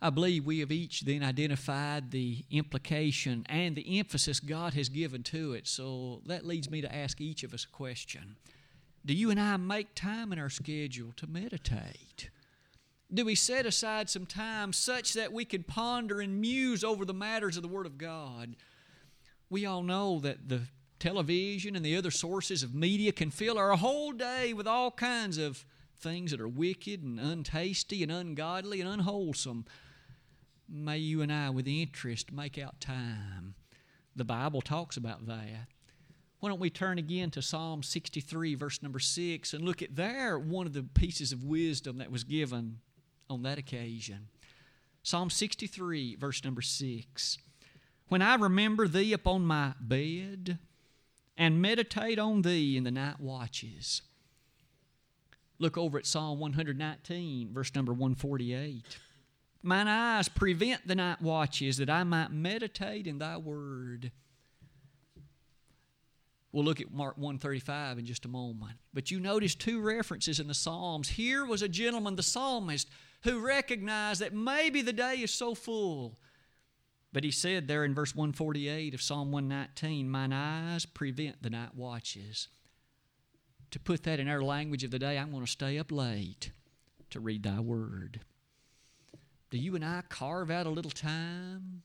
I 0.02 0.10
believe 0.10 0.46
we 0.46 0.60
have 0.60 0.72
each 0.72 1.02
then 1.02 1.24
identified 1.24 2.12
the 2.12 2.46
implication 2.50 3.46
and 3.50 3.76
the 3.76 4.00
emphasis 4.00 4.40
God 4.40 4.74
has 4.74 4.90
given 4.90 5.24
to 5.24 5.54
it. 5.54 5.68
So 5.68 6.22
that 6.26 6.46
leads 6.46 6.70
me 6.70 6.82
to 6.82 6.96
ask 6.96 7.20
each 7.20 7.44
of 7.44 7.54
us 7.54 7.66
a 7.66 7.76
question 7.76 8.38
Do 9.10 9.16
you 9.16 9.32
and 9.32 9.40
I 9.40 9.58
make 9.58 9.96
time 9.96 10.32
in 10.32 10.38
our 10.38 10.52
schedule 10.52 11.14
to 11.16 11.26
meditate? 11.26 12.30
Do 13.12 13.26
we 13.26 13.34
set 13.34 13.66
aside 13.66 14.08
some 14.08 14.28
time 14.28 14.72
such 14.72 15.14
that 15.14 15.34
we 15.34 15.46
can 15.46 15.64
ponder 15.64 16.22
and 16.22 16.40
muse 16.40 16.84
over 16.84 17.06
the 17.06 17.14
matters 17.16 17.58
of 17.58 17.64
the 17.64 17.70
Word 17.70 17.88
of 17.88 17.98
God? 17.98 18.56
We 19.50 19.66
all 19.66 19.82
know 19.82 20.20
that 20.20 20.48
the 20.48 20.68
television 21.00 21.76
and 21.76 21.84
the 21.84 21.98
other 21.98 22.12
sources 22.12 22.62
of 22.62 22.76
media 22.76 23.12
can 23.12 23.32
fill 23.32 23.58
our 23.58 23.76
whole 23.76 24.12
day 24.12 24.54
with 24.54 24.68
all 24.68 24.92
kinds 24.92 25.40
of 25.40 25.66
things 25.98 26.30
that 26.30 26.40
are 26.40 26.48
wicked 26.48 27.02
and 27.02 27.18
untasty 27.20 28.04
and 28.04 28.12
ungodly 28.12 28.80
and 28.80 28.88
unwholesome 28.88 29.66
may 30.70 31.00
you 31.00 31.24
and 31.24 31.34
I, 31.34 31.50
with 31.50 31.68
interest, 31.68 32.32
make 32.32 32.60
out 32.60 32.80
time. 32.80 33.56
The 34.16 34.24
Bible 34.24 34.62
talks 34.62 34.98
about 34.98 35.26
that. 35.26 35.66
Why 36.40 36.50
don't 36.50 36.60
we 36.60 36.70
turn 36.70 36.98
again 36.98 37.32
to 37.32 37.42
Psalm 37.42 37.84
63, 37.84 38.56
verse 38.56 38.82
number 38.82 39.00
6, 39.00 39.54
and 39.54 39.64
look 39.64 39.82
at 39.82 39.96
there 39.96 40.40
one 40.40 40.66
of 40.66 40.74
the 40.74 40.84
pieces 40.84 41.32
of 41.32 41.44
wisdom 41.44 41.98
that 41.98 42.12
was 42.12 42.24
given 42.24 42.80
on 43.30 43.44
that 43.44 43.58
occasion. 43.58 44.28
Psalm 45.04 45.30
63, 45.30 46.16
verse 46.16 46.44
number 46.44 46.62
6. 46.62 47.38
When 48.08 48.22
I 48.22 48.36
remember 48.36 48.88
thee 48.88 49.14
upon 49.14 49.46
my 49.46 49.74
bed 49.80 50.60
and 51.40 51.62
meditate 51.62 52.20
on 52.20 52.42
thee 52.42 52.76
in 52.76 52.84
the 52.84 52.92
night 52.92 53.20
watches. 53.20 54.02
Look 55.58 55.78
over 55.78 55.98
at 55.98 56.06
Psalm 56.06 56.40
119, 56.40 57.54
verse 57.54 57.74
number 57.74 57.94
148. 57.94 58.98
Mine 59.64 59.88
eyes 59.88 60.30
prevent 60.30 60.88
the 60.88 60.96
night 60.96 61.22
watches 61.22 61.78
that 61.78 61.90
I 61.90 62.04
might 62.04 62.32
meditate 62.32 63.08
in 63.08 63.20
thy 63.20 63.38
word. 63.38 64.12
We'll 66.52 66.66
look 66.66 66.82
at 66.82 66.92
Mark 66.92 67.18
135 67.18 68.00
in 68.00 68.06
just 68.06 68.26
a 68.26 68.30
moment. 68.30 68.78
But 68.94 69.12
you 69.12 69.20
notice 69.20 69.54
two 69.54 69.82
references 69.82 70.40
in 70.40 70.48
the 70.48 70.54
Psalms. 70.54 71.10
Here 71.10 71.46
was 71.46 71.62
a 71.62 71.70
gentleman, 71.70 72.16
the 72.16 72.24
psalmist, 72.24 72.90
who 73.24 73.40
recognized 73.40 74.22
that 74.22 74.34
maybe 74.34 74.82
the 74.82 74.94
day 74.94 75.16
is 75.16 75.32
so 75.32 75.54
full. 75.54 76.18
But 77.14 77.24
he 77.24 77.32
said 77.32 77.68
there 77.68 77.86
in 77.86 77.94
verse 77.94 78.16
148 78.16 78.94
of 78.94 79.02
Psalm 79.02 79.32
119, 79.32 80.10
Mine 80.10 80.34
eyes 80.34 80.86
prevent 80.86 81.42
the 81.44 81.50
night 81.50 81.76
watches. 81.76 82.48
To 83.72 83.80
put 83.80 84.04
that 84.04 84.20
in 84.20 84.28
our 84.28 84.42
language 84.42 84.84
of 84.84 84.92
the 84.92 85.00
day, 85.00 85.18
I'm 85.18 85.32
going 85.32 85.46
to 85.46 85.52
stay 85.52 85.78
up 85.78 85.92
late 85.92 86.52
to 87.12 87.20
read 87.20 87.44
thy 87.44 87.60
word. 87.60 88.22
Do 89.52 89.58
you 89.58 89.76
and 89.76 89.86
I 89.86 90.04
carve 90.10 90.50
out 90.50 90.66
a 90.66 90.72
little 90.72 90.92
time? 90.92 91.84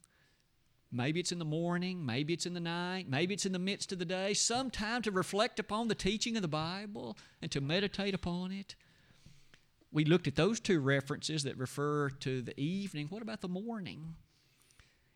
Maybe 0.94 1.18
it's 1.18 1.32
in 1.32 1.40
the 1.40 1.44
morning, 1.44 2.06
maybe 2.06 2.32
it's 2.32 2.46
in 2.46 2.54
the 2.54 2.60
night, 2.60 3.08
maybe 3.08 3.34
it's 3.34 3.44
in 3.44 3.52
the 3.52 3.58
midst 3.58 3.90
of 3.90 3.98
the 3.98 4.04
day, 4.04 4.32
some 4.32 4.70
time 4.70 5.02
to 5.02 5.10
reflect 5.10 5.58
upon 5.58 5.88
the 5.88 5.94
teaching 5.96 6.36
of 6.36 6.42
the 6.42 6.48
Bible 6.48 7.18
and 7.42 7.50
to 7.50 7.60
meditate 7.60 8.14
upon 8.14 8.52
it. 8.52 8.76
We 9.90 10.04
looked 10.04 10.28
at 10.28 10.36
those 10.36 10.60
two 10.60 10.78
references 10.78 11.42
that 11.42 11.58
refer 11.58 12.10
to 12.10 12.42
the 12.42 12.58
evening. 12.58 13.08
What 13.10 13.22
about 13.22 13.40
the 13.40 13.48
morning? 13.48 14.14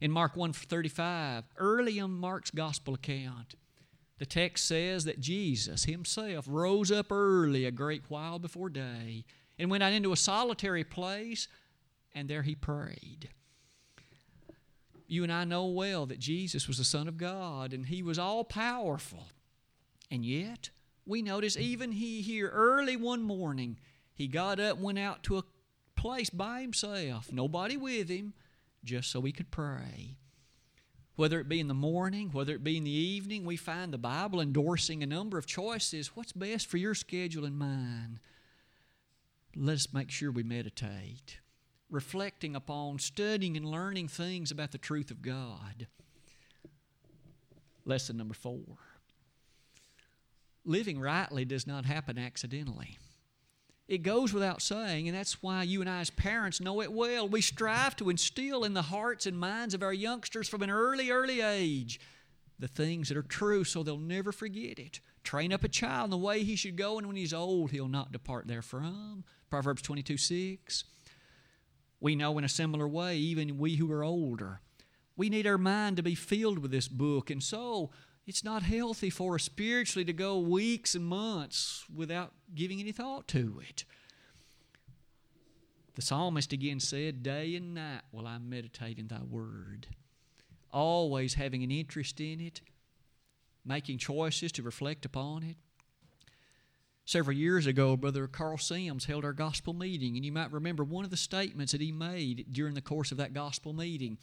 In 0.00 0.10
Mark 0.10 0.34
1:35, 0.34 1.44
early 1.56 1.98
in 1.98 2.10
Mark's 2.10 2.50
gospel 2.50 2.94
account, 2.94 3.54
the 4.18 4.26
text 4.26 4.66
says 4.66 5.04
that 5.04 5.20
Jesus 5.20 5.84
himself 5.84 6.46
rose 6.48 6.90
up 6.90 7.12
early 7.12 7.64
a 7.64 7.70
great 7.70 8.02
while 8.08 8.40
before 8.40 8.68
day 8.68 9.24
and 9.56 9.70
went 9.70 9.84
out 9.84 9.92
into 9.92 10.12
a 10.12 10.16
solitary 10.16 10.82
place 10.82 11.46
and 12.12 12.28
there 12.28 12.42
he 12.42 12.56
prayed. 12.56 13.28
You 15.08 15.22
and 15.22 15.32
I 15.32 15.44
know 15.44 15.64
well 15.64 16.04
that 16.06 16.18
Jesus 16.18 16.68
was 16.68 16.76
the 16.76 16.84
Son 16.84 17.08
of 17.08 17.16
God 17.16 17.72
and 17.72 17.86
he 17.86 18.02
was 18.02 18.18
all 18.18 18.44
powerful. 18.44 19.28
And 20.10 20.24
yet, 20.24 20.68
we 21.06 21.22
notice 21.22 21.56
even 21.56 21.92
he 21.92 22.20
here 22.20 22.50
early 22.50 22.94
one 22.94 23.22
morning, 23.22 23.78
he 24.14 24.28
got 24.28 24.60
up, 24.60 24.78
went 24.78 24.98
out 24.98 25.22
to 25.24 25.38
a 25.38 25.44
place 25.96 26.28
by 26.28 26.60
himself, 26.60 27.32
nobody 27.32 27.76
with 27.76 28.10
him, 28.10 28.34
just 28.84 29.10
so 29.10 29.22
he 29.22 29.32
could 29.32 29.50
pray. 29.50 30.16
Whether 31.16 31.40
it 31.40 31.48
be 31.48 31.58
in 31.58 31.68
the 31.68 31.74
morning, 31.74 32.28
whether 32.30 32.54
it 32.54 32.62
be 32.62 32.76
in 32.76 32.84
the 32.84 32.90
evening, 32.90 33.44
we 33.44 33.56
find 33.56 33.92
the 33.92 33.98
Bible 33.98 34.40
endorsing 34.40 35.02
a 35.02 35.06
number 35.06 35.38
of 35.38 35.46
choices. 35.46 36.14
What's 36.14 36.32
best 36.32 36.66
for 36.66 36.76
your 36.76 36.94
schedule 36.94 37.44
and 37.44 37.58
mine? 37.58 38.20
Let 39.56 39.74
us 39.74 39.92
make 39.92 40.10
sure 40.10 40.30
we 40.30 40.42
meditate 40.42 41.38
reflecting 41.90 42.54
upon, 42.54 42.98
studying, 42.98 43.56
and 43.56 43.66
learning 43.66 44.08
things 44.08 44.50
about 44.50 44.72
the 44.72 44.78
truth 44.78 45.10
of 45.10 45.22
God. 45.22 45.86
Lesson 47.84 48.16
number 48.16 48.34
four 48.34 48.76
living 50.64 51.00
rightly 51.00 51.46
does 51.46 51.66
not 51.66 51.86
happen 51.86 52.18
accidentally. 52.18 52.98
It 53.88 54.02
goes 54.02 54.34
without 54.34 54.60
saying, 54.60 55.08
and 55.08 55.16
that's 55.16 55.42
why 55.42 55.62
you 55.62 55.80
and 55.80 55.88
I, 55.88 56.00
as 56.00 56.10
parents, 56.10 56.60
know 56.60 56.82
it 56.82 56.92
well. 56.92 57.26
We 57.26 57.40
strive 57.40 57.96
to 57.96 58.10
instill 58.10 58.64
in 58.64 58.74
the 58.74 58.82
hearts 58.82 59.24
and 59.24 59.38
minds 59.38 59.72
of 59.72 59.82
our 59.82 59.94
youngsters 59.94 60.46
from 60.46 60.60
an 60.60 60.68
early, 60.68 61.10
early 61.10 61.40
age 61.40 61.98
the 62.58 62.68
things 62.68 63.08
that 63.08 63.16
are 63.16 63.22
true 63.22 63.64
so 63.64 63.82
they'll 63.82 63.96
never 63.98 64.32
forget 64.32 64.78
it. 64.78 65.00
Train 65.22 65.52
up 65.52 65.64
a 65.64 65.68
child 65.68 66.06
in 66.06 66.10
the 66.10 66.16
way 66.18 66.42
he 66.42 66.56
should 66.56 66.76
go, 66.76 66.98
and 66.98 67.06
when 67.06 67.16
he's 67.16 67.32
old, 67.32 67.70
he'll 67.70 67.88
not 67.88 68.12
depart 68.12 68.48
therefrom. 68.48 69.24
Proverbs 69.50 69.82
22 69.82 70.16
6. 70.16 70.84
We 72.00 72.14
know 72.14 72.38
in 72.38 72.44
a 72.44 72.48
similar 72.48 72.86
way, 72.86 73.16
even 73.16 73.58
we 73.58 73.76
who 73.76 73.90
are 73.90 74.04
older, 74.04 74.60
we 75.16 75.28
need 75.28 75.46
our 75.46 75.58
mind 75.58 75.96
to 75.96 76.02
be 76.02 76.14
filled 76.14 76.60
with 76.60 76.70
this 76.70 76.88
book. 76.88 77.28
And 77.28 77.42
so 77.42 77.90
it's 78.26 78.44
not 78.44 78.62
healthy 78.62 79.10
for 79.10 79.34
us 79.34 79.42
spiritually 79.42 80.04
to 80.04 80.12
go 80.12 80.38
weeks 80.38 80.94
and 80.94 81.04
months 81.04 81.84
without 81.92 82.32
giving 82.54 82.78
any 82.78 82.92
thought 82.92 83.26
to 83.28 83.60
it. 83.68 83.84
The 85.96 86.02
psalmist 86.02 86.52
again 86.52 86.78
said, 86.78 87.24
Day 87.24 87.56
and 87.56 87.74
night 87.74 88.02
will 88.12 88.28
I 88.28 88.38
meditate 88.38 88.98
in 88.98 89.08
thy 89.08 89.22
word. 89.22 89.88
Always 90.70 91.34
having 91.34 91.64
an 91.64 91.72
interest 91.72 92.20
in 92.20 92.40
it, 92.40 92.60
making 93.64 93.98
choices 93.98 94.52
to 94.52 94.62
reflect 94.62 95.04
upon 95.04 95.42
it. 95.42 95.56
Several 97.08 97.34
years 97.34 97.64
ago, 97.64 97.96
Brother 97.96 98.26
Carl 98.26 98.58
Sims 98.58 99.06
held 99.06 99.24
our 99.24 99.32
gospel 99.32 99.72
meeting, 99.72 100.16
and 100.16 100.26
you 100.26 100.30
might 100.30 100.52
remember 100.52 100.84
one 100.84 101.06
of 101.06 101.10
the 101.10 101.16
statements 101.16 101.72
that 101.72 101.80
he 101.80 101.90
made 101.90 102.52
during 102.52 102.74
the 102.74 102.82
course 102.82 103.10
of 103.10 103.16
that 103.16 103.32
gospel 103.32 103.72
meeting. 103.72 104.18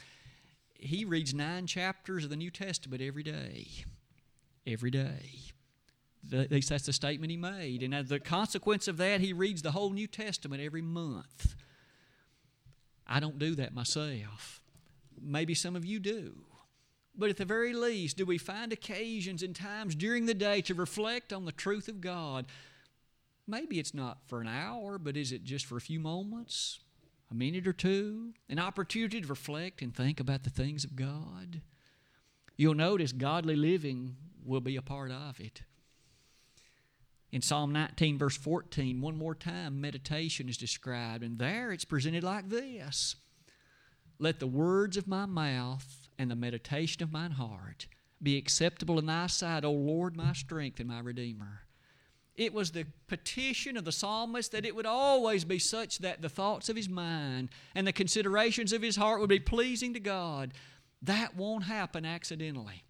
He 0.75 1.03
reads 1.03 1.33
nine 1.33 1.65
chapters 1.65 2.23
of 2.23 2.29
the 2.29 2.35
New 2.35 2.51
Testament 2.51 3.01
every 3.01 3.23
day. 3.23 3.69
Every 4.67 4.91
day. 4.91 5.31
At 6.31 6.51
least 6.51 6.69
that's 6.69 6.85
the 6.85 6.93
statement 6.93 7.31
he 7.31 7.37
made. 7.37 7.81
And 7.81 7.95
as 7.95 8.09
the 8.09 8.19
consequence 8.19 8.87
of 8.87 8.97
that, 8.97 9.19
he 9.19 9.33
reads 9.33 9.63
the 9.63 9.71
whole 9.71 9.89
New 9.89 10.05
Testament 10.05 10.61
every 10.61 10.83
month. 10.83 11.55
I 13.07 13.19
don't 13.19 13.39
do 13.39 13.55
that 13.55 13.73
myself. 13.73 14.61
Maybe 15.19 15.55
some 15.55 15.75
of 15.75 15.85
you 15.85 15.99
do. 15.99 16.35
But 17.17 17.31
at 17.31 17.37
the 17.37 17.45
very 17.45 17.73
least, 17.73 18.17
do 18.17 18.27
we 18.27 18.37
find 18.37 18.71
occasions 18.71 19.41
and 19.41 19.55
times 19.55 19.95
during 19.95 20.27
the 20.27 20.35
day 20.35 20.61
to 20.61 20.75
reflect 20.75 21.33
on 21.33 21.45
the 21.45 21.51
truth 21.51 21.87
of 21.87 21.99
God? 21.99 22.45
Maybe 23.47 23.79
it's 23.79 23.93
not 23.93 24.19
for 24.27 24.41
an 24.41 24.47
hour, 24.47 24.97
but 24.97 25.15
is 25.15 25.31
it 25.31 25.43
just 25.43 25.65
for 25.65 25.77
a 25.77 25.81
few 25.81 25.99
moments, 25.99 26.79
a 27.29 27.35
minute 27.35 27.67
or 27.67 27.73
two? 27.73 28.33
An 28.49 28.59
opportunity 28.59 29.21
to 29.21 29.27
reflect 29.27 29.81
and 29.81 29.95
think 29.95 30.19
about 30.19 30.43
the 30.43 30.49
things 30.49 30.83
of 30.83 30.95
God? 30.95 31.61
You'll 32.57 32.73
notice 32.73 33.11
godly 33.11 33.55
living 33.55 34.15
will 34.43 34.61
be 34.61 34.75
a 34.75 34.81
part 34.81 35.11
of 35.11 35.39
it. 35.39 35.61
In 37.31 37.41
Psalm 37.41 37.73
19, 37.73 38.17
verse 38.17 38.37
14, 38.37 39.01
one 39.01 39.17
more 39.17 39.35
time, 39.35 39.81
meditation 39.81 40.47
is 40.47 40.57
described, 40.57 41.23
and 41.23 41.37
there 41.37 41.71
it's 41.71 41.85
presented 41.85 42.23
like 42.23 42.49
this 42.49 43.15
Let 44.19 44.39
the 44.39 44.47
words 44.47 44.95
of 44.95 45.07
my 45.07 45.25
mouth 45.25 46.07
and 46.17 46.31
the 46.31 46.35
meditation 46.35 47.03
of 47.03 47.11
mine 47.11 47.31
heart 47.31 47.87
be 48.23 48.37
acceptable 48.37 48.97
in 48.97 49.05
thy 49.05 49.27
sight, 49.27 49.65
O 49.65 49.71
Lord, 49.71 50.15
my 50.15 50.33
strength 50.33 50.79
and 50.79 50.87
my 50.87 50.99
Redeemer. 50.99 51.64
It 52.37 52.53
was 52.53 52.71
the 52.71 52.85
petition 53.07 53.77
of 53.77 53.85
the 53.85 53.91
psalmist 53.91 54.51
that 54.51 54.65
it 54.65 54.75
would 54.75 54.85
always 54.85 55.45
be 55.45 55.59
such 55.59 55.99
that 55.99 56.21
the 56.21 56.29
thoughts 56.29 56.67
of 56.67 56.75
his 56.75 56.89
mind 56.89 57.49
and 57.73 57.87
the 57.87 57.93
considerations 57.93 58.73
of 58.73 58.81
his 58.81 58.97
heart 58.97 59.21
would 59.21 59.29
be 59.29 59.39
pleasing 59.39 59.93
to 59.93 60.01
God. 60.01 60.53
That 61.01 61.35
won't 61.35 61.63
happen 61.63 62.05
accidentally. 62.05 62.83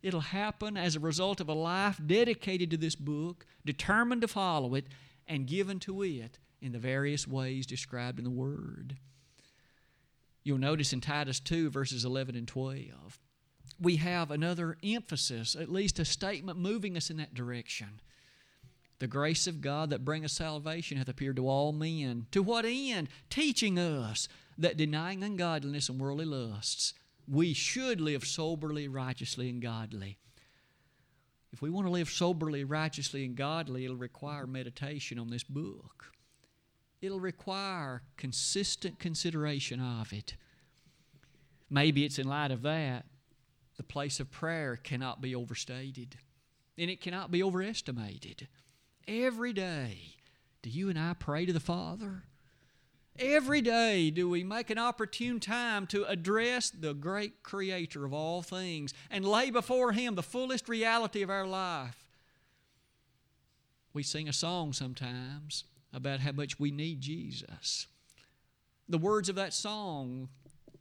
It'll 0.00 0.20
happen 0.20 0.76
as 0.76 0.94
a 0.94 1.00
result 1.00 1.40
of 1.40 1.48
a 1.48 1.54
life 1.54 2.00
dedicated 2.04 2.70
to 2.70 2.76
this 2.76 2.94
book, 2.94 3.46
determined 3.64 4.20
to 4.22 4.28
follow 4.28 4.74
it, 4.74 4.86
and 5.26 5.46
given 5.46 5.80
to 5.80 6.02
it 6.02 6.38
in 6.60 6.72
the 6.72 6.78
various 6.78 7.26
ways 7.26 7.66
described 7.66 8.18
in 8.18 8.24
the 8.24 8.30
Word. 8.30 8.96
You'll 10.44 10.58
notice 10.58 10.92
in 10.92 11.00
Titus 11.00 11.40
2, 11.40 11.70
verses 11.70 12.04
11 12.04 12.36
and 12.36 12.46
12, 12.46 13.18
we 13.80 13.96
have 13.96 14.30
another 14.30 14.76
emphasis, 14.82 15.54
at 15.54 15.70
least 15.70 15.98
a 15.98 16.04
statement 16.04 16.58
moving 16.58 16.96
us 16.96 17.10
in 17.10 17.16
that 17.18 17.34
direction. 17.34 18.00
The 18.98 19.06
grace 19.06 19.46
of 19.46 19.60
God 19.60 19.90
that 19.90 20.04
bringeth 20.04 20.32
salvation 20.32 20.98
hath 20.98 21.08
appeared 21.08 21.36
to 21.36 21.48
all 21.48 21.72
men. 21.72 22.26
To 22.32 22.42
what 22.42 22.64
end? 22.66 23.08
Teaching 23.30 23.78
us 23.78 24.28
that 24.56 24.76
denying 24.76 25.22
ungodliness 25.22 25.88
and 25.88 26.00
worldly 26.00 26.24
lusts, 26.24 26.94
we 27.28 27.52
should 27.52 28.00
live 28.00 28.24
soberly, 28.24 28.88
righteously, 28.88 29.48
and 29.48 29.62
godly. 29.62 30.18
If 31.52 31.62
we 31.62 31.70
want 31.70 31.86
to 31.86 31.92
live 31.92 32.10
soberly, 32.10 32.64
righteously, 32.64 33.24
and 33.24 33.36
godly, 33.36 33.84
it'll 33.84 33.96
require 33.96 34.46
meditation 34.46 35.18
on 35.18 35.30
this 35.30 35.44
book. 35.44 36.12
It'll 37.00 37.20
require 37.20 38.02
consistent 38.16 38.98
consideration 38.98 39.80
of 39.80 40.12
it. 40.12 40.34
Maybe 41.70 42.04
it's 42.04 42.18
in 42.18 42.26
light 42.26 42.50
of 42.50 42.62
that, 42.62 43.06
the 43.76 43.82
place 43.84 44.18
of 44.18 44.30
prayer 44.30 44.76
cannot 44.76 45.20
be 45.20 45.34
overstated 45.34 46.16
and 46.76 46.90
it 46.90 47.00
cannot 47.00 47.30
be 47.30 47.42
overestimated. 47.42 48.48
Every 49.08 49.54
day, 49.54 50.16
do 50.60 50.68
you 50.68 50.90
and 50.90 50.98
I 50.98 51.14
pray 51.14 51.46
to 51.46 51.52
the 51.54 51.60
Father? 51.60 52.24
Every 53.18 53.62
day 53.62 54.10
do 54.10 54.28
we 54.28 54.44
make 54.44 54.68
an 54.68 54.76
opportune 54.76 55.40
time 55.40 55.86
to 55.86 56.04
address 56.04 56.68
the 56.68 56.92
great 56.92 57.42
Creator 57.42 58.04
of 58.04 58.12
all 58.12 58.42
things 58.42 58.92
and 59.10 59.24
lay 59.24 59.50
before 59.50 59.92
Him 59.92 60.14
the 60.14 60.22
fullest 60.22 60.68
reality 60.68 61.22
of 61.22 61.30
our 61.30 61.46
life. 61.46 62.10
We 63.94 64.02
sing 64.02 64.28
a 64.28 64.32
song 64.34 64.74
sometimes 64.74 65.64
about 65.90 66.20
how 66.20 66.32
much 66.32 66.60
we 66.60 66.70
need 66.70 67.00
Jesus. 67.00 67.86
The 68.90 68.98
words 68.98 69.30
of 69.30 69.36
that 69.36 69.54
song 69.54 70.28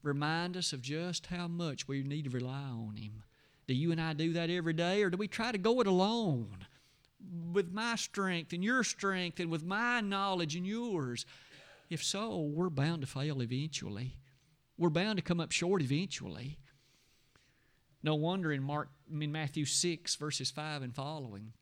remind 0.03 0.57
us 0.57 0.73
of 0.73 0.81
just 0.81 1.27
how 1.27 1.47
much 1.47 1.87
we 1.87 2.03
need 2.03 2.25
to 2.25 2.29
rely 2.29 2.51
on 2.71 2.97
Him. 2.97 3.23
Do 3.67 3.73
you 3.73 3.93
and 3.93 4.01
I 4.01 4.11
do 4.11 4.33
that 4.33 4.49
every 4.49 4.73
day, 4.73 5.01
or 5.01 5.09
do 5.09 5.15
we 5.15 5.29
try 5.29 5.53
to 5.53 5.57
go 5.57 5.79
it 5.79 5.87
alone? 5.87 6.67
With 7.51 7.71
my 7.71 7.95
strength 7.95 8.53
and 8.53 8.63
your 8.63 8.83
strength 8.83 9.39
and 9.39 9.49
with 9.49 9.63
my 9.63 10.01
knowledge 10.01 10.55
and 10.55 10.65
yours? 10.65 11.25
If 11.89 12.03
so, 12.03 12.39
we're 12.39 12.69
bound 12.69 13.01
to 13.01 13.07
fail 13.07 13.41
eventually. 13.41 14.17
We're 14.77 14.89
bound 14.89 15.17
to 15.17 15.23
come 15.23 15.39
up 15.39 15.51
short 15.51 15.81
eventually. 15.81 16.59
No 18.03 18.15
wonder 18.15 18.51
in 18.51 18.63
Mark 18.63 18.89
in 19.09 19.31
Matthew 19.31 19.65
6 19.65 20.15
verses 20.15 20.51
5 20.51 20.81
and 20.81 20.95
following. 20.95 21.53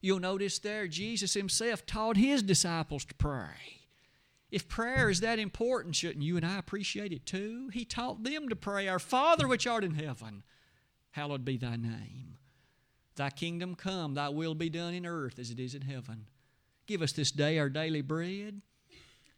You'll 0.00 0.20
notice 0.20 0.58
there 0.58 0.88
Jesus 0.88 1.34
himself 1.34 1.84
taught 1.84 2.16
his 2.16 2.42
disciples 2.42 3.04
to 3.04 3.14
pray. 3.14 3.80
If 4.50 4.66
prayer 4.66 5.10
is 5.10 5.20
that 5.20 5.38
important, 5.38 5.94
shouldn't 5.94 6.24
you 6.24 6.36
and 6.36 6.44
I 6.44 6.58
appreciate 6.58 7.12
it 7.12 7.26
too? 7.26 7.68
He 7.72 7.84
taught 7.84 8.24
them 8.24 8.48
to 8.48 8.56
pray, 8.56 8.88
Our 8.88 8.98
Father 8.98 9.46
which 9.46 9.66
art 9.66 9.84
in 9.84 9.94
heaven, 9.94 10.42
hallowed 11.12 11.44
be 11.44 11.56
thy 11.56 11.76
name. 11.76 12.38
Thy 13.16 13.30
kingdom 13.30 13.74
come, 13.74 14.14
thy 14.14 14.28
will 14.28 14.54
be 14.54 14.70
done 14.70 14.94
in 14.94 15.04
earth 15.04 15.38
as 15.38 15.50
it 15.50 15.60
is 15.60 15.74
in 15.74 15.82
heaven. 15.82 16.26
Give 16.86 17.02
us 17.02 17.12
this 17.12 17.30
day 17.30 17.58
our 17.58 17.68
daily 17.68 18.02
bread. 18.02 18.62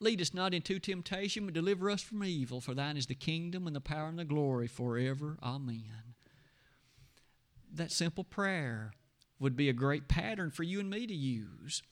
Lead 0.00 0.20
us 0.20 0.34
not 0.34 0.54
into 0.54 0.78
temptation, 0.78 1.44
but 1.44 1.54
deliver 1.54 1.90
us 1.90 2.02
from 2.02 2.24
evil. 2.24 2.60
For 2.60 2.74
thine 2.74 2.96
is 2.96 3.06
the 3.06 3.14
kingdom 3.14 3.66
and 3.66 3.76
the 3.76 3.80
power 3.80 4.08
and 4.08 4.18
the 4.18 4.24
glory 4.24 4.66
forever. 4.66 5.38
Amen. 5.42 6.14
That 7.72 7.92
simple 7.92 8.24
prayer 8.24 8.92
would 9.38 9.56
be 9.56 9.68
a 9.68 9.74
great 9.74 10.08
pattern 10.08 10.50
for 10.50 10.62
you 10.62 10.80
and 10.80 10.90
me 10.90 11.06
to 11.06 11.14
use. 11.14 11.82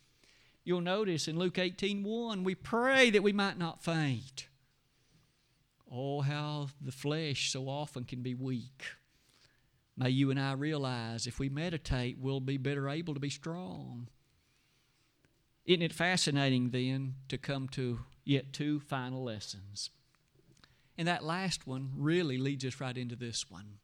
You'll 0.64 0.80
notice 0.80 1.28
in 1.28 1.38
Luke 1.38 1.58
18 1.58 2.02
1, 2.02 2.44
we 2.44 2.54
pray 2.54 3.10
that 3.10 3.22
we 3.22 3.32
might 3.32 3.58
not 3.58 3.82
faint. 3.82 4.48
Oh, 5.90 6.20
how 6.20 6.68
the 6.80 6.92
flesh 6.92 7.50
so 7.50 7.68
often 7.68 8.04
can 8.04 8.22
be 8.22 8.34
weak. 8.34 8.84
May 9.96 10.10
you 10.10 10.30
and 10.30 10.40
I 10.40 10.52
realize 10.52 11.26
if 11.26 11.38
we 11.38 11.48
meditate, 11.48 12.18
we'll 12.18 12.40
be 12.40 12.56
better 12.56 12.88
able 12.88 13.14
to 13.14 13.20
be 13.20 13.30
strong. 13.30 14.08
Isn't 15.66 15.82
it 15.82 15.92
fascinating 15.92 16.70
then 16.70 17.16
to 17.28 17.38
come 17.38 17.68
to 17.68 18.00
yet 18.24 18.52
two 18.52 18.80
final 18.80 19.22
lessons? 19.22 19.90
And 20.96 21.06
that 21.06 21.24
last 21.24 21.66
one 21.66 21.90
really 21.96 22.38
leads 22.38 22.64
us 22.64 22.80
right 22.80 22.96
into 22.96 23.16
this 23.16 23.50
one. 23.50 23.78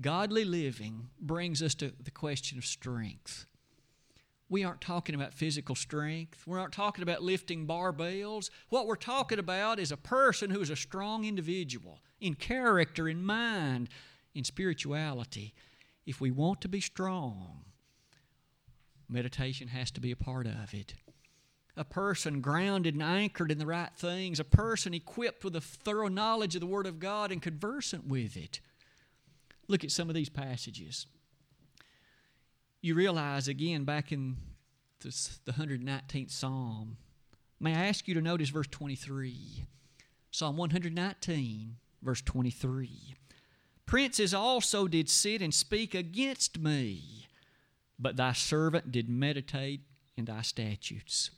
Godly 0.00 0.44
living 0.44 1.10
brings 1.20 1.62
us 1.62 1.74
to 1.76 1.92
the 2.02 2.10
question 2.10 2.58
of 2.58 2.64
strength. 2.64 3.46
We 4.48 4.64
aren't 4.64 4.80
talking 4.80 5.14
about 5.14 5.34
physical 5.34 5.74
strength. 5.74 6.46
We 6.46 6.58
aren't 6.58 6.72
talking 6.72 7.02
about 7.02 7.22
lifting 7.22 7.66
barbells. 7.66 8.50
What 8.68 8.86
we're 8.86 8.96
talking 8.96 9.38
about 9.38 9.78
is 9.78 9.92
a 9.92 9.96
person 9.96 10.50
who 10.50 10.60
is 10.60 10.70
a 10.70 10.76
strong 10.76 11.24
individual 11.24 12.00
in 12.20 12.34
character, 12.34 13.08
in 13.08 13.24
mind, 13.24 13.88
in 14.34 14.44
spirituality, 14.44 15.54
if 16.06 16.20
we 16.20 16.30
want 16.30 16.60
to 16.62 16.68
be 16.68 16.80
strong, 16.80 17.64
meditation 19.08 19.68
has 19.68 19.90
to 19.92 20.00
be 20.00 20.10
a 20.10 20.16
part 20.16 20.46
of 20.46 20.72
it. 20.72 20.94
A 21.76 21.84
person 21.84 22.40
grounded 22.40 22.94
and 22.94 23.02
anchored 23.02 23.50
in 23.50 23.58
the 23.58 23.66
right 23.66 23.90
things, 23.96 24.38
a 24.38 24.44
person 24.44 24.92
equipped 24.92 25.44
with 25.44 25.56
a 25.56 25.60
thorough 25.60 26.08
knowledge 26.08 26.54
of 26.54 26.60
the 26.60 26.66
Word 26.66 26.86
of 26.86 26.98
God 26.98 27.32
and 27.32 27.40
conversant 27.40 28.06
with 28.06 28.36
it. 28.36 28.60
Look 29.68 29.84
at 29.84 29.90
some 29.90 30.08
of 30.08 30.14
these 30.14 30.28
passages. 30.28 31.06
You 32.82 32.94
realize 32.94 33.48
again 33.48 33.84
back 33.84 34.12
in 34.12 34.36
this, 35.02 35.40
the 35.44 35.52
119th 35.52 36.30
Psalm, 36.30 36.98
may 37.60 37.74
I 37.74 37.86
ask 37.86 38.06
you 38.06 38.14
to 38.14 38.20
notice 38.20 38.50
verse 38.50 38.66
23? 38.70 39.64
Psalm 40.30 40.56
119, 40.56 41.76
verse 42.02 42.22
23. 42.22 43.14
Princes 43.86 44.32
also 44.32 44.88
did 44.88 45.08
sit 45.08 45.42
and 45.42 45.52
speak 45.52 45.94
against 45.94 46.58
me, 46.58 47.26
but 47.98 48.16
thy 48.16 48.32
servant 48.32 48.90
did 48.92 49.08
meditate 49.08 49.82
in 50.16 50.24
thy 50.24 50.42
statutes. 50.42 51.30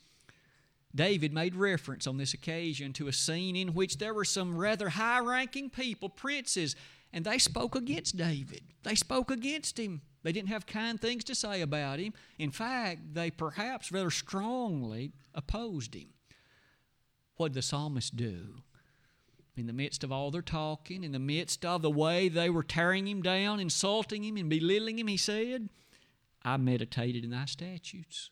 David 0.94 1.33
made 1.33 1.57
reference 1.57 2.07
on 2.07 2.18
this 2.18 2.35
occasion 2.35 2.92
to 2.92 3.09
a 3.09 3.12
scene 3.12 3.57
in 3.57 3.74
which 3.74 3.98
there 3.98 4.14
were 4.14 4.24
some 4.24 4.57
rather 4.57 4.90
high 4.90 5.18
ranking 5.18 5.68
people, 5.68 6.09
princes, 6.09 6.76
and 7.12 7.24
they 7.24 7.38
spoke 7.38 7.74
against 7.74 8.16
David. 8.16 8.62
They 8.85 8.94
spoke 8.94 9.30
against 9.30 9.78
him. 9.78 10.02
They 10.22 10.33
didn't 10.33 10.48
have 10.48 10.66
kind 10.66 11.00
things 11.00 11.24
to 11.24 11.35
say 11.35 11.61
about 11.61 11.98
him. 11.98 12.12
In 12.38 12.50
fact, 12.50 13.14
they 13.14 13.30
perhaps 13.30 13.90
rather 13.90 14.11
strongly 14.11 15.12
opposed 15.35 15.94
him. 15.94 16.09
What 17.37 17.48
did 17.48 17.54
the 17.54 17.62
psalmist 17.62 18.16
do? 18.16 18.62
In 19.57 19.67
the 19.67 19.73
midst 19.73 20.03
of 20.03 20.11
all 20.11 20.31
their 20.31 20.43
talking, 20.43 21.05
in 21.05 21.12
the 21.12 21.19
midst 21.19 21.64
of 21.64 21.83
the 21.83 21.90
way 21.90 22.29
they 22.29 22.51
were 22.51 22.62
tearing 22.62 23.07
him 23.07 23.23
down, 23.23 23.61
insulting 23.61 24.25
him, 24.25 24.37
and 24.37 24.51
belittling 24.51 24.99
him, 24.99 25.07
he 25.07 25.17
said, 25.17 25.69
I 26.43 26.57
meditated 26.57 27.25
in 27.25 27.31
thy 27.31 27.45
statutes. 27.45 28.31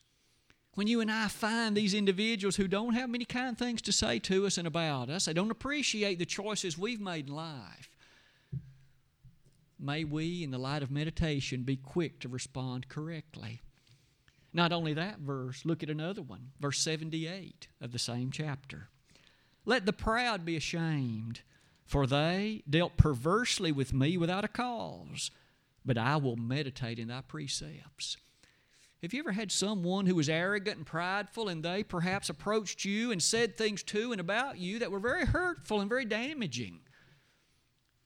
When 0.74 0.86
you 0.86 1.00
and 1.00 1.10
I 1.10 1.28
find 1.28 1.76
these 1.76 1.94
individuals 1.94 2.56
who 2.56 2.66
don't 2.66 2.94
have 2.94 3.10
many 3.10 3.24
kind 3.24 3.56
things 3.56 3.82
to 3.82 3.92
say 3.92 4.18
to 4.20 4.46
us 4.46 4.58
and 4.58 4.66
about 4.66 5.10
us, 5.10 5.26
they 5.26 5.32
don't 5.32 5.50
appreciate 5.50 6.18
the 6.18 6.26
choices 6.26 6.78
we've 6.78 7.00
made 7.00 7.28
in 7.28 7.34
life, 7.34 7.90
may 9.78 10.04
we, 10.04 10.42
in 10.42 10.50
the 10.50 10.58
light 10.58 10.82
of 10.82 10.90
meditation, 10.90 11.62
be 11.62 11.76
quick 11.76 12.20
to 12.20 12.28
respond 12.28 12.88
correctly. 12.88 13.60
Not 14.54 14.72
only 14.72 14.94
that 14.94 15.18
verse, 15.18 15.64
look 15.64 15.82
at 15.82 15.90
another 15.90 16.22
one, 16.22 16.52
verse 16.60 16.78
78 16.78 17.68
of 17.80 17.92
the 17.92 17.98
same 17.98 18.30
chapter. 18.30 18.88
Let 19.64 19.86
the 19.86 19.92
proud 19.92 20.44
be 20.44 20.56
ashamed, 20.56 21.42
for 21.84 22.06
they 22.06 22.62
dealt 22.68 22.96
perversely 22.96 23.70
with 23.70 23.92
me 23.92 24.16
without 24.16 24.44
a 24.44 24.48
cause, 24.48 25.30
but 25.84 25.96
I 25.96 26.16
will 26.16 26.36
meditate 26.36 26.98
in 26.98 27.08
thy 27.08 27.20
precepts. 27.20 28.16
Have 29.02 29.12
you 29.12 29.20
ever 29.20 29.32
had 29.32 29.50
someone 29.50 30.06
who 30.06 30.14
was 30.14 30.28
arrogant 30.28 30.76
and 30.76 30.86
prideful 30.86 31.48
and 31.48 31.64
they 31.64 31.82
perhaps 31.82 32.28
approached 32.28 32.84
you 32.84 33.10
and 33.10 33.20
said 33.20 33.56
things 33.56 33.82
to 33.84 34.12
and 34.12 34.20
about 34.20 34.58
you 34.58 34.78
that 34.78 34.92
were 34.92 35.00
very 35.00 35.26
hurtful 35.26 35.80
and 35.80 35.88
very 35.88 36.04
damaging? 36.04 36.80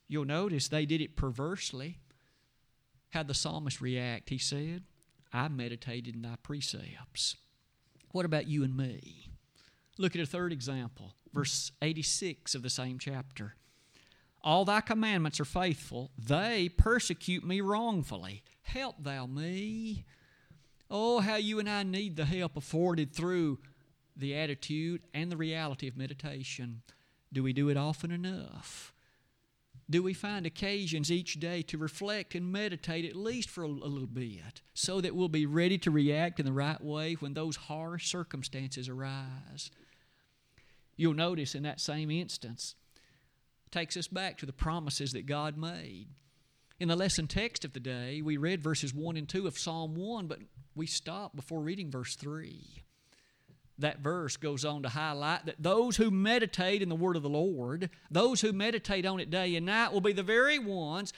You'll 0.09 0.25
notice 0.25 0.69
they 0.69 0.87
did 0.87 1.03
it 1.03 1.17
perversely. 1.17 1.99
How'd 3.11 3.29
the 3.29 3.35
psalmist 3.35 3.81
react? 3.81 4.31
He 4.31 4.39
said, 4.39 4.85
I 5.33 5.49
meditated 5.49 6.15
in 6.15 6.23
thy 6.23 6.37
precepts. 6.43 7.37
What 8.13 8.25
about 8.25 8.47
you 8.47 8.65
and 8.65 8.75
me? 8.75 9.29
Look 9.99 10.15
at 10.15 10.23
a 10.23 10.27
third 10.27 10.53
example 10.53 11.15
verse 11.37 11.71
86 11.83 12.55
of 12.55 12.63
the 12.63 12.71
same 12.71 12.99
chapter. 12.99 13.55
All 14.43 14.65
thy 14.65 14.81
commandments 14.81 15.39
are 15.39 15.45
faithful. 15.45 16.11
They 16.19 16.69
persecute 16.69 17.45
me 17.45 17.61
wrongfully. 17.61 18.43
Help 18.63 18.97
thou 19.03 19.27
me. 19.27 20.07
Oh, 20.91 21.21
how 21.21 21.37
you 21.37 21.59
and 21.59 21.69
I 21.69 21.83
need 21.83 22.17
the 22.17 22.25
help 22.25 22.57
afforded 22.57 23.13
through 23.13 23.59
the 24.17 24.35
attitude 24.35 25.03
and 25.13 25.31
the 25.31 25.37
reality 25.37 25.89
of 25.89 25.97
meditation. 25.97 26.83
Do 27.33 27.43
we 27.43 27.53
do 27.53 27.69
it 27.69 27.77
often 27.77 28.11
enough? 28.11 28.95
do 29.89 30.03
we 30.03 30.13
find 30.13 30.47
occasions 30.47 31.13
each 31.13 31.39
day 31.39 31.63
to 31.63 31.79
reflect 31.79 32.35
and 32.35 32.51
meditate 32.51 33.05
at 33.05 33.15
least 33.15 33.49
for 33.49 33.63
a, 33.63 33.69
little 33.69 34.07
bit 34.07 34.61
so 34.75 35.01
that 35.01 35.15
we'll 35.15 35.29
be 35.29 35.47
ready 35.47 35.79
to 35.79 35.91
react 35.91 36.41
in 36.41 36.47
the 36.47 36.53
right 36.53 36.83
way 36.83 37.15
when 37.15 37.35
those 37.35 37.57
harsh 37.57 38.09
circumstances 38.09 38.89
arise? 38.89 39.71
You'll 40.97 41.15
notice 41.15 41.55
in 41.55 41.63
that 41.65 41.81
same 41.81 42.11
instance, 42.11 42.75
takes 43.71 43.97
us 43.97 44.09
back 44.09 44.39
to 44.39 44.47
the 44.47 44.53
promises 44.53 45.13
that 45.13 45.27
God 45.27 45.57
made. 45.57 46.09
In 46.79 46.89
the 46.89 46.97
lesson 46.97 47.27
text 47.27 47.65
of 47.65 47.73
the 47.73 47.81
day, 47.81 48.23
we 48.23 48.37
read 48.37 48.63
verses 48.63 48.95
1 48.95 49.17
and 49.17 49.29
2 49.29 49.47
of 49.47 49.59
Psalm 49.59 49.95
1, 49.95 50.27
but 50.27 50.41
we 50.75 50.87
stopped 50.87 51.37
before 51.37 51.61
reading 51.61 51.91
verse 51.91 52.17
3 52.17 52.83
that 53.79 54.01
verse 54.01 54.37
goes 54.37 54.65
on 54.65 54.83
to 54.83 54.89
highlight 54.89 55.47
that 55.47 55.63
those 55.63 55.97
who 55.97 56.11
meditate 56.11 56.83
in 56.83 56.89
the 56.89 56.95
word 56.95 57.17
of 57.17 57.23
the 57.23 57.29
Lord, 57.29 57.91
those 58.11 58.41
who 58.41 58.53
meditate 58.53 59.05
on 59.05 59.21
it 59.21 59.31
day 59.31 59.55
and 59.57 59.67
night, 59.67 59.93
will 59.93 60.01
be 60.01 60.13
the 60.13 60.23
very 60.23 60.59
ones 60.59 61.13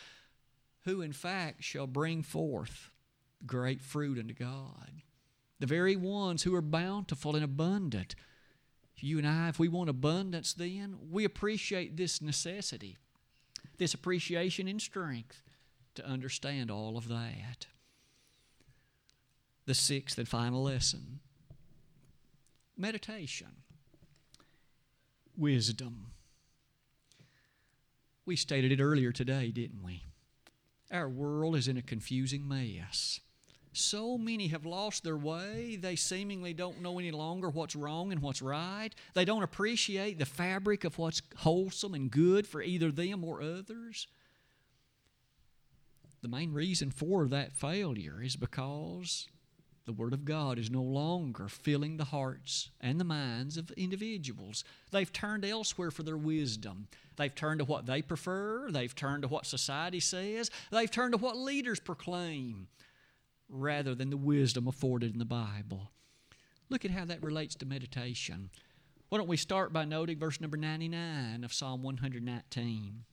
who, 0.84 1.00
in 1.00 1.12
fact, 1.12 1.62
shall 1.62 1.86
bring 1.86 2.22
forth 2.22 2.90
great 3.46 3.80
fruit 3.80 4.18
unto 4.18 4.34
God. 4.34 5.02
The 5.60 5.66
very 5.66 5.96
ones 5.96 6.42
who 6.42 6.54
are 6.54 6.62
bountiful 6.62 7.34
and 7.34 7.44
abundant. 7.44 8.14
You 9.00 9.18
and 9.18 9.26
I, 9.26 9.48
if 9.48 9.58
we 9.58 9.68
want 9.68 9.90
abundance, 9.90 10.52
then 10.52 10.98
we 11.10 11.24
appreciate 11.24 11.96
this 11.96 12.20
necessity, 12.20 12.96
this 13.76 13.94
appreciation 13.94 14.66
and 14.68 14.80
strength 14.80 15.42
to 15.94 16.06
understand 16.06 16.70
all 16.70 16.96
of 16.96 17.08
that. 17.08 17.66
The 19.66 19.74
sixth 19.74 20.18
and 20.18 20.28
final 20.28 20.62
lesson 20.62 21.20
meditation, 22.76 23.48
wisdom. 25.36 26.12
We 28.24 28.36
stated 28.36 28.70
it 28.70 28.80
earlier 28.80 29.10
today, 29.10 29.50
didn't 29.50 29.82
we? 29.82 30.04
Our 30.90 31.08
world 31.08 31.56
is 31.56 31.66
in 31.66 31.76
a 31.76 31.82
confusing 31.82 32.46
mess. 32.46 33.20
So 33.72 34.18
many 34.18 34.48
have 34.48 34.64
lost 34.64 35.04
their 35.04 35.16
way. 35.16 35.76
They 35.76 35.96
seemingly 35.96 36.54
don't 36.54 36.82
know 36.82 36.98
any 36.98 37.10
longer 37.10 37.50
what's 37.50 37.76
wrong 37.76 38.12
and 38.12 38.22
what's 38.22 38.42
right. 38.42 38.90
They 39.14 39.24
don't 39.24 39.42
appreciate 39.42 40.18
the 40.18 40.26
fabric 40.26 40.84
of 40.84 40.98
what's 40.98 41.22
wholesome 41.36 41.94
and 41.94 42.10
good 42.10 42.46
for 42.46 42.62
either 42.62 42.90
them 42.90 43.24
or 43.24 43.42
others. 43.42 44.06
The 46.22 46.28
main 46.28 46.52
reason 46.52 46.90
for 46.90 47.28
that 47.28 47.52
failure 47.52 48.20
is 48.22 48.34
because 48.34 49.28
the 49.86 49.92
Word 49.92 50.12
of 50.12 50.24
God 50.24 50.58
is 50.58 50.70
no 50.70 50.82
longer 50.82 51.48
filling 51.48 51.96
the 51.96 52.04
hearts 52.04 52.70
and 52.80 53.00
the 53.00 53.04
minds 53.04 53.56
of 53.56 53.70
individuals. 53.70 54.64
They've 54.90 55.12
turned 55.12 55.44
elsewhere 55.44 55.90
for 55.90 56.02
their 56.02 56.16
wisdom. 56.16 56.88
They've 57.16 57.34
turned 57.34 57.60
to 57.60 57.64
what 57.64 57.86
they 57.86 58.02
prefer. 58.02 58.70
They've 58.70 58.94
turned 58.94 59.22
to 59.22 59.28
what 59.28 59.46
society 59.46 60.00
says. 60.00 60.50
They've 60.70 60.90
turned 60.90 61.12
to 61.12 61.18
what 61.18 61.36
leaders 61.36 61.80
proclaim 61.80 62.68
rather 63.48 63.94
than 63.94 64.10
the 64.10 64.16
wisdom 64.16 64.68
afforded 64.68 65.12
in 65.12 65.18
the 65.18 65.24
Bible. 65.24 65.90
Look 66.68 66.84
at 66.84 66.90
how 66.90 67.04
that 67.06 67.22
relates 67.22 67.54
to 67.56 67.66
meditation. 67.66 68.50
Why 69.08 69.18
don't 69.18 69.28
we 69.28 69.38
start 69.38 69.72
by 69.72 69.84
noting 69.84 70.18
verse 70.18 70.40
number 70.40 70.56
99 70.56 71.42
of 71.42 71.52
Psalm 71.52 71.82
119? 71.82 73.04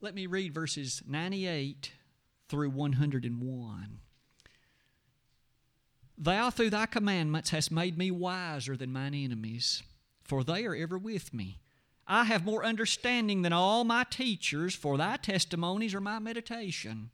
Let 0.00 0.14
me 0.14 0.26
read 0.26 0.54
verses 0.54 1.02
98 1.06 1.92
through 2.48 2.70
101. 2.70 3.98
Thou 6.18 6.50
through 6.50 6.70
thy 6.70 6.86
commandments 6.86 7.50
hast 7.50 7.70
made 7.70 7.96
me 7.96 8.10
wiser 8.10 8.76
than 8.76 8.92
mine 8.92 9.14
enemies, 9.14 9.82
for 10.22 10.42
they 10.42 10.64
are 10.66 10.74
ever 10.74 10.98
with 10.98 11.32
me. 11.32 11.60
I 12.06 12.24
have 12.24 12.44
more 12.44 12.64
understanding 12.64 13.42
than 13.42 13.52
all 13.52 13.84
my 13.84 14.04
teachers, 14.04 14.74
for 14.74 14.98
thy 14.98 15.16
testimonies 15.16 15.94
are 15.94 16.00
my 16.00 16.18
meditation. 16.18 17.10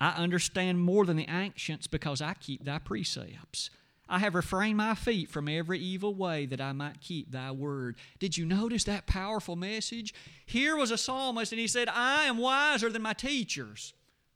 I 0.00 0.10
understand 0.10 0.80
more 0.80 1.04
than 1.04 1.16
the 1.16 1.28
ancients 1.28 1.86
because 1.86 2.20
I 2.20 2.34
keep 2.34 2.64
thy 2.64 2.78
precepts. 2.78 3.70
I 4.08 4.20
have 4.20 4.34
refrained 4.34 4.78
my 4.78 4.94
feet 4.94 5.28
from 5.28 5.48
every 5.48 5.78
evil 5.78 6.14
way 6.14 6.46
that 6.46 6.60
I 6.60 6.72
might 6.72 7.00
keep 7.00 7.30
thy 7.30 7.50
word. 7.50 7.96
Did 8.18 8.38
you 8.38 8.46
notice 8.46 8.84
that 8.84 9.06
powerful 9.06 9.54
message? 9.54 10.14
Here 10.46 10.76
was 10.76 10.90
a 10.90 10.96
psalmist, 10.96 11.52
and 11.52 11.60
he 11.60 11.66
said, 11.66 11.88
I 11.90 12.24
am 12.24 12.38
wiser 12.38 12.88
than 12.88 13.02
my 13.02 13.12
teachers. 13.12 13.92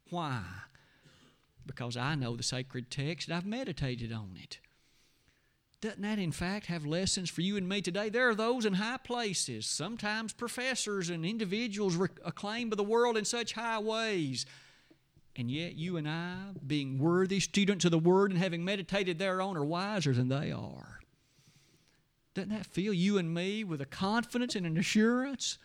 Why? 0.09 0.43
Because 1.65 1.97
I 1.97 2.13
know 2.13 2.35
the 2.35 2.43
sacred 2.43 2.91
text 2.91 3.29
and 3.29 3.37
I've 3.37 3.45
meditated 3.45 4.11
on 4.11 4.37
it. 4.41 4.59
Doesn't 5.81 6.01
that, 6.01 6.19
in 6.19 6.31
fact, 6.31 6.67
have 6.67 6.85
lessons 6.85 7.29
for 7.29 7.41
you 7.41 7.57
and 7.57 7.67
me 7.67 7.81
today? 7.81 8.09
There 8.09 8.29
are 8.29 8.35
those 8.35 8.65
in 8.65 8.75
high 8.75 8.97
places, 8.97 9.65
sometimes 9.65 10.33
professors 10.33 11.09
and 11.09 11.25
individuals 11.25 11.97
acclaimed 12.23 12.69
by 12.69 12.75
the 12.75 12.83
world 12.83 13.17
in 13.17 13.25
such 13.25 13.53
high 13.53 13.79
ways. 13.79 14.45
And 15.35 15.49
yet, 15.49 15.75
you 15.75 15.97
and 15.97 16.07
I, 16.07 16.37
being 16.65 16.99
worthy 16.99 17.39
students 17.39 17.85
of 17.85 17.91
the 17.91 17.97
Word 17.97 18.31
and 18.31 18.39
having 18.39 18.63
meditated 18.63 19.17
thereon, 19.17 19.57
are 19.57 19.65
wiser 19.65 20.13
than 20.13 20.29
they 20.29 20.51
are. 20.51 20.99
Doesn't 22.35 22.49
that 22.49 22.65
fill 22.65 22.93
you 22.93 23.17
and 23.17 23.33
me 23.33 23.63
with 23.63 23.81
a 23.81 23.85
confidence 23.85 24.55
and 24.55 24.65
an 24.65 24.77
assurance? 24.77 25.57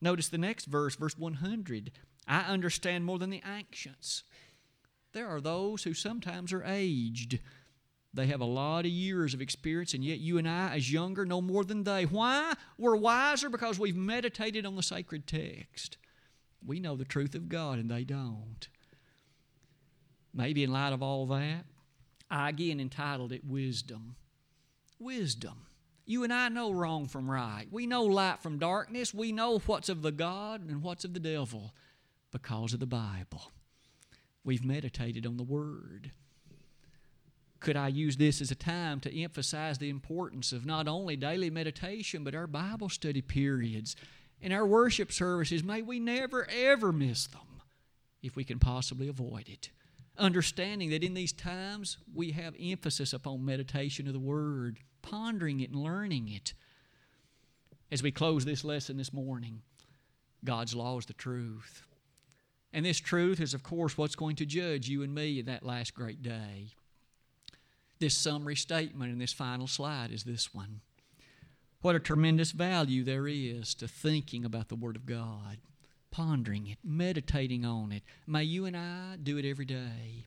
Notice 0.00 0.28
the 0.28 0.38
next 0.38 0.66
verse, 0.66 0.96
verse 0.96 1.18
100. 1.18 1.90
I 2.26 2.40
understand 2.40 3.04
more 3.04 3.18
than 3.18 3.30
the 3.30 3.42
ancients. 3.46 4.24
There 5.12 5.28
are 5.28 5.40
those 5.40 5.84
who 5.84 5.94
sometimes 5.94 6.52
are 6.52 6.64
aged. 6.64 7.40
They 8.12 8.26
have 8.26 8.40
a 8.40 8.46
lot 8.46 8.84
of 8.84 8.90
years 8.90 9.34
of 9.34 9.40
experience, 9.40 9.94
and 9.94 10.04
yet 10.04 10.20
you 10.20 10.38
and 10.38 10.48
I, 10.48 10.74
as 10.76 10.92
younger, 10.92 11.26
know 11.26 11.40
more 11.40 11.64
than 11.64 11.84
they. 11.84 12.04
Why? 12.04 12.54
We're 12.78 12.96
wiser 12.96 13.48
because 13.48 13.78
we've 13.78 13.96
meditated 13.96 14.64
on 14.64 14.76
the 14.76 14.82
sacred 14.82 15.26
text. 15.26 15.98
We 16.66 16.80
know 16.80 16.96
the 16.96 17.04
truth 17.04 17.34
of 17.34 17.48
God, 17.48 17.78
and 17.78 17.90
they 17.90 18.04
don't. 18.04 18.68
Maybe 20.32 20.64
in 20.64 20.72
light 20.72 20.92
of 20.92 21.02
all 21.02 21.26
that, 21.26 21.64
I 22.30 22.48
again 22.48 22.80
entitled 22.80 23.32
it 23.32 23.44
Wisdom. 23.44 24.16
Wisdom. 24.98 25.66
You 26.06 26.24
and 26.24 26.32
I 26.32 26.48
know 26.48 26.70
wrong 26.70 27.06
from 27.06 27.30
right. 27.30 27.66
We 27.70 27.86
know 27.86 28.02
light 28.04 28.42
from 28.42 28.58
darkness. 28.58 29.14
We 29.14 29.32
know 29.32 29.58
what's 29.60 29.88
of 29.88 30.02
the 30.02 30.12
God 30.12 30.68
and 30.68 30.82
what's 30.82 31.04
of 31.04 31.14
the 31.14 31.20
devil 31.20 31.74
because 32.30 32.74
of 32.74 32.80
the 32.80 32.86
Bible. 32.86 33.52
We've 34.42 34.64
meditated 34.64 35.26
on 35.26 35.36
the 35.36 35.42
Word. 35.42 36.10
Could 37.60 37.76
I 37.76 37.88
use 37.88 38.18
this 38.18 38.42
as 38.42 38.50
a 38.50 38.56
time 38.56 39.00
to 39.00 39.22
emphasize 39.22 39.78
the 39.78 39.88
importance 39.88 40.52
of 40.52 40.66
not 40.66 40.86
only 40.86 41.16
daily 41.16 41.48
meditation, 41.48 42.22
but 42.22 42.34
our 42.34 42.46
Bible 42.46 42.90
study 42.90 43.22
periods 43.22 43.96
and 44.44 44.52
our 44.52 44.66
worship 44.66 45.10
services? 45.10 45.64
May 45.64 45.82
we 45.82 45.98
never, 45.98 46.46
ever 46.48 46.92
miss 46.92 47.26
them 47.26 47.62
if 48.22 48.36
we 48.36 48.44
can 48.44 48.58
possibly 48.58 49.08
avoid 49.08 49.48
it. 49.48 49.70
Understanding 50.18 50.90
that 50.90 51.02
in 51.02 51.14
these 51.14 51.32
times 51.32 51.96
we 52.14 52.30
have 52.32 52.54
emphasis 52.60 53.12
upon 53.12 53.44
meditation 53.44 54.06
of 54.06 54.12
the 54.12 54.20
Word, 54.20 54.78
pondering 55.02 55.60
it 55.60 55.70
and 55.70 55.82
learning 55.82 56.28
it. 56.28 56.52
As 57.90 58.02
we 58.02 58.12
close 58.12 58.44
this 58.44 58.64
lesson 58.64 58.98
this 58.98 59.12
morning, 59.12 59.62
God's 60.44 60.74
law 60.74 60.98
is 60.98 61.06
the 61.06 61.14
truth. 61.14 61.86
And 62.72 62.84
this 62.84 63.00
truth 63.00 63.40
is, 63.40 63.54
of 63.54 63.62
course, 63.62 63.96
what's 63.96 64.16
going 64.16 64.36
to 64.36 64.46
judge 64.46 64.88
you 64.88 65.02
and 65.02 65.14
me 65.14 65.38
in 65.38 65.46
that 65.46 65.64
last 65.64 65.94
great 65.94 66.22
day. 66.22 66.74
This 67.98 68.16
summary 68.16 68.56
statement 68.56 69.10
in 69.10 69.18
this 69.18 69.32
final 69.32 69.66
slide 69.66 70.10
is 70.10 70.24
this 70.24 70.52
one. 70.52 70.80
What 71.84 71.94
a 71.96 72.00
tremendous 72.00 72.52
value 72.52 73.04
there 73.04 73.28
is 73.28 73.74
to 73.74 73.86
thinking 73.86 74.46
about 74.46 74.70
the 74.70 74.74
Word 74.74 74.96
of 74.96 75.04
God, 75.04 75.58
pondering 76.10 76.66
it, 76.66 76.78
meditating 76.82 77.66
on 77.66 77.92
it. 77.92 78.02
May 78.26 78.44
you 78.44 78.64
and 78.64 78.74
I 78.74 79.16
do 79.22 79.36
it 79.36 79.44
every 79.44 79.66
day. 79.66 80.24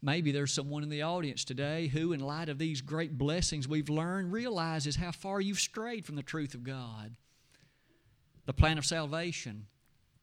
Maybe 0.00 0.32
there's 0.32 0.50
someone 0.50 0.82
in 0.82 0.88
the 0.88 1.02
audience 1.02 1.44
today 1.44 1.88
who, 1.88 2.14
in 2.14 2.20
light 2.20 2.48
of 2.48 2.56
these 2.56 2.80
great 2.80 3.18
blessings 3.18 3.68
we've 3.68 3.90
learned, 3.90 4.32
realizes 4.32 4.96
how 4.96 5.10
far 5.10 5.42
you've 5.42 5.60
strayed 5.60 6.06
from 6.06 6.16
the 6.16 6.22
truth 6.22 6.54
of 6.54 6.64
God. 6.64 7.16
The 8.46 8.54
plan 8.54 8.78
of 8.78 8.86
salvation, 8.86 9.66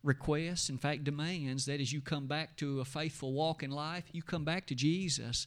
requests, 0.01 0.67
in 0.67 0.79
fact, 0.79 1.03
demands 1.03 1.67
that 1.67 1.79
as 1.79 1.93
you 1.93 2.01
come 2.01 2.25
back 2.25 2.57
to 2.57 2.79
a 2.79 2.85
faithful 2.85 3.33
walk 3.33 3.61
in 3.61 3.69
life, 3.69 4.05
you 4.11 4.23
come 4.23 4.45
back 4.45 4.65
to 4.65 4.73
Jesus. 4.73 5.45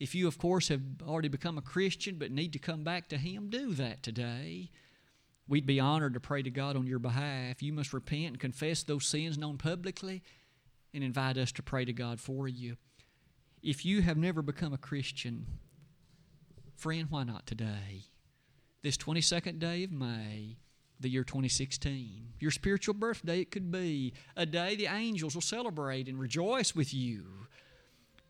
If 0.00 0.14
you, 0.14 0.26
of 0.26 0.38
course, 0.38 0.68
have 0.68 0.82
already 1.06 1.28
become 1.28 1.56
a 1.56 1.62
Christian 1.62 2.16
but 2.16 2.30
need 2.30 2.52
to 2.52 2.58
come 2.58 2.84
back 2.84 3.08
to 3.08 3.18
Him, 3.18 3.48
do 3.48 3.72
that 3.74 4.02
today. 4.02 4.70
We'd 5.46 5.66
be 5.66 5.80
honored 5.80 6.14
to 6.14 6.20
pray 6.20 6.42
to 6.42 6.50
God 6.50 6.76
on 6.76 6.86
your 6.86 6.98
behalf. 6.98 7.62
You 7.62 7.72
must 7.72 7.92
repent 7.92 8.26
and 8.26 8.40
confess 8.40 8.82
those 8.82 9.06
sins 9.06 9.36
known 9.36 9.58
publicly 9.58 10.22
and 10.92 11.04
invite 11.04 11.36
us 11.36 11.52
to 11.52 11.62
pray 11.62 11.84
to 11.84 11.92
God 11.92 12.20
for 12.20 12.48
you. 12.48 12.76
If 13.62 13.84
you 13.84 14.02
have 14.02 14.16
never 14.16 14.42
become 14.42 14.72
a 14.72 14.78
Christian, 14.78 15.46
friend, 16.76 17.06
why 17.10 17.24
not 17.24 17.46
today? 17.46 18.08
This 18.82 18.96
22nd 18.96 19.58
day 19.58 19.84
of 19.84 19.92
May, 19.92 20.58
the 21.00 21.08
year 21.08 21.24
2016. 21.24 22.34
Your 22.38 22.50
spiritual 22.50 22.94
birthday, 22.94 23.40
it 23.40 23.50
could 23.50 23.70
be 23.70 24.12
a 24.36 24.46
day 24.46 24.76
the 24.76 24.86
angels 24.86 25.34
will 25.34 25.42
celebrate 25.42 26.08
and 26.08 26.18
rejoice 26.18 26.74
with 26.74 26.94
you. 26.94 27.46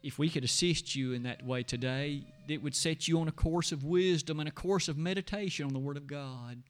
If 0.04 0.18
we 0.18 0.28
could 0.28 0.44
assist 0.44 0.94
you 0.94 1.14
in 1.14 1.22
that 1.22 1.46
way 1.46 1.62
today, 1.62 2.26
it 2.46 2.62
would 2.62 2.76
set 2.76 3.08
you 3.08 3.18
on 3.20 3.26
a 3.26 3.32
course 3.32 3.72
of 3.72 3.84
wisdom 3.84 4.38
and 4.38 4.46
a 4.46 4.52
course 4.52 4.86
of 4.86 4.98
meditation 4.98 5.64
on 5.64 5.72
the 5.72 5.78
Word 5.78 5.96
of 5.96 6.06
God. 6.06 6.62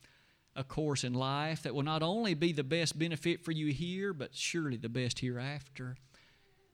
a 0.56 0.64
course 0.64 1.04
in 1.04 1.14
life 1.14 1.62
that 1.62 1.74
will 1.74 1.82
not 1.82 2.02
only 2.02 2.34
be 2.34 2.52
the 2.52 2.64
best 2.64 2.98
benefit 2.98 3.44
for 3.44 3.52
you 3.52 3.72
here, 3.72 4.12
but 4.12 4.34
surely 4.34 4.76
the 4.76 4.88
best 4.88 5.18
hereafter. 5.18 5.96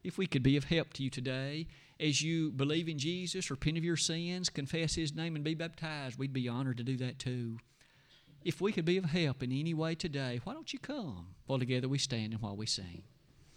If 0.04 0.18
we 0.18 0.26
could 0.26 0.42
be 0.42 0.56
of 0.56 0.64
help 0.64 0.92
to 0.94 1.02
you 1.02 1.10
today 1.10 1.66
as 1.98 2.22
you 2.22 2.50
believe 2.50 2.88
in 2.88 2.98
Jesus, 2.98 3.50
repent 3.50 3.78
of 3.78 3.84
your 3.84 3.96
sins, 3.96 4.48
confess 4.48 4.94
His 4.94 5.14
name, 5.14 5.34
and 5.34 5.44
be 5.44 5.54
baptized, 5.54 6.18
we'd 6.18 6.32
be 6.32 6.48
honored 6.48 6.78
to 6.78 6.82
do 6.82 6.96
that 6.98 7.18
too. 7.18 7.58
If 8.42 8.60
we 8.60 8.72
could 8.72 8.86
be 8.86 8.96
of 8.96 9.04
help 9.04 9.42
in 9.42 9.52
any 9.52 9.74
way 9.74 9.94
today, 9.94 10.40
why 10.44 10.54
don't 10.54 10.72
you 10.72 10.78
come 10.78 11.34
while 11.46 11.58
together 11.58 11.88
we 11.88 11.98
stand 11.98 12.32
and 12.32 12.40
while 12.40 12.56
we 12.56 12.64
sing? 12.64 13.02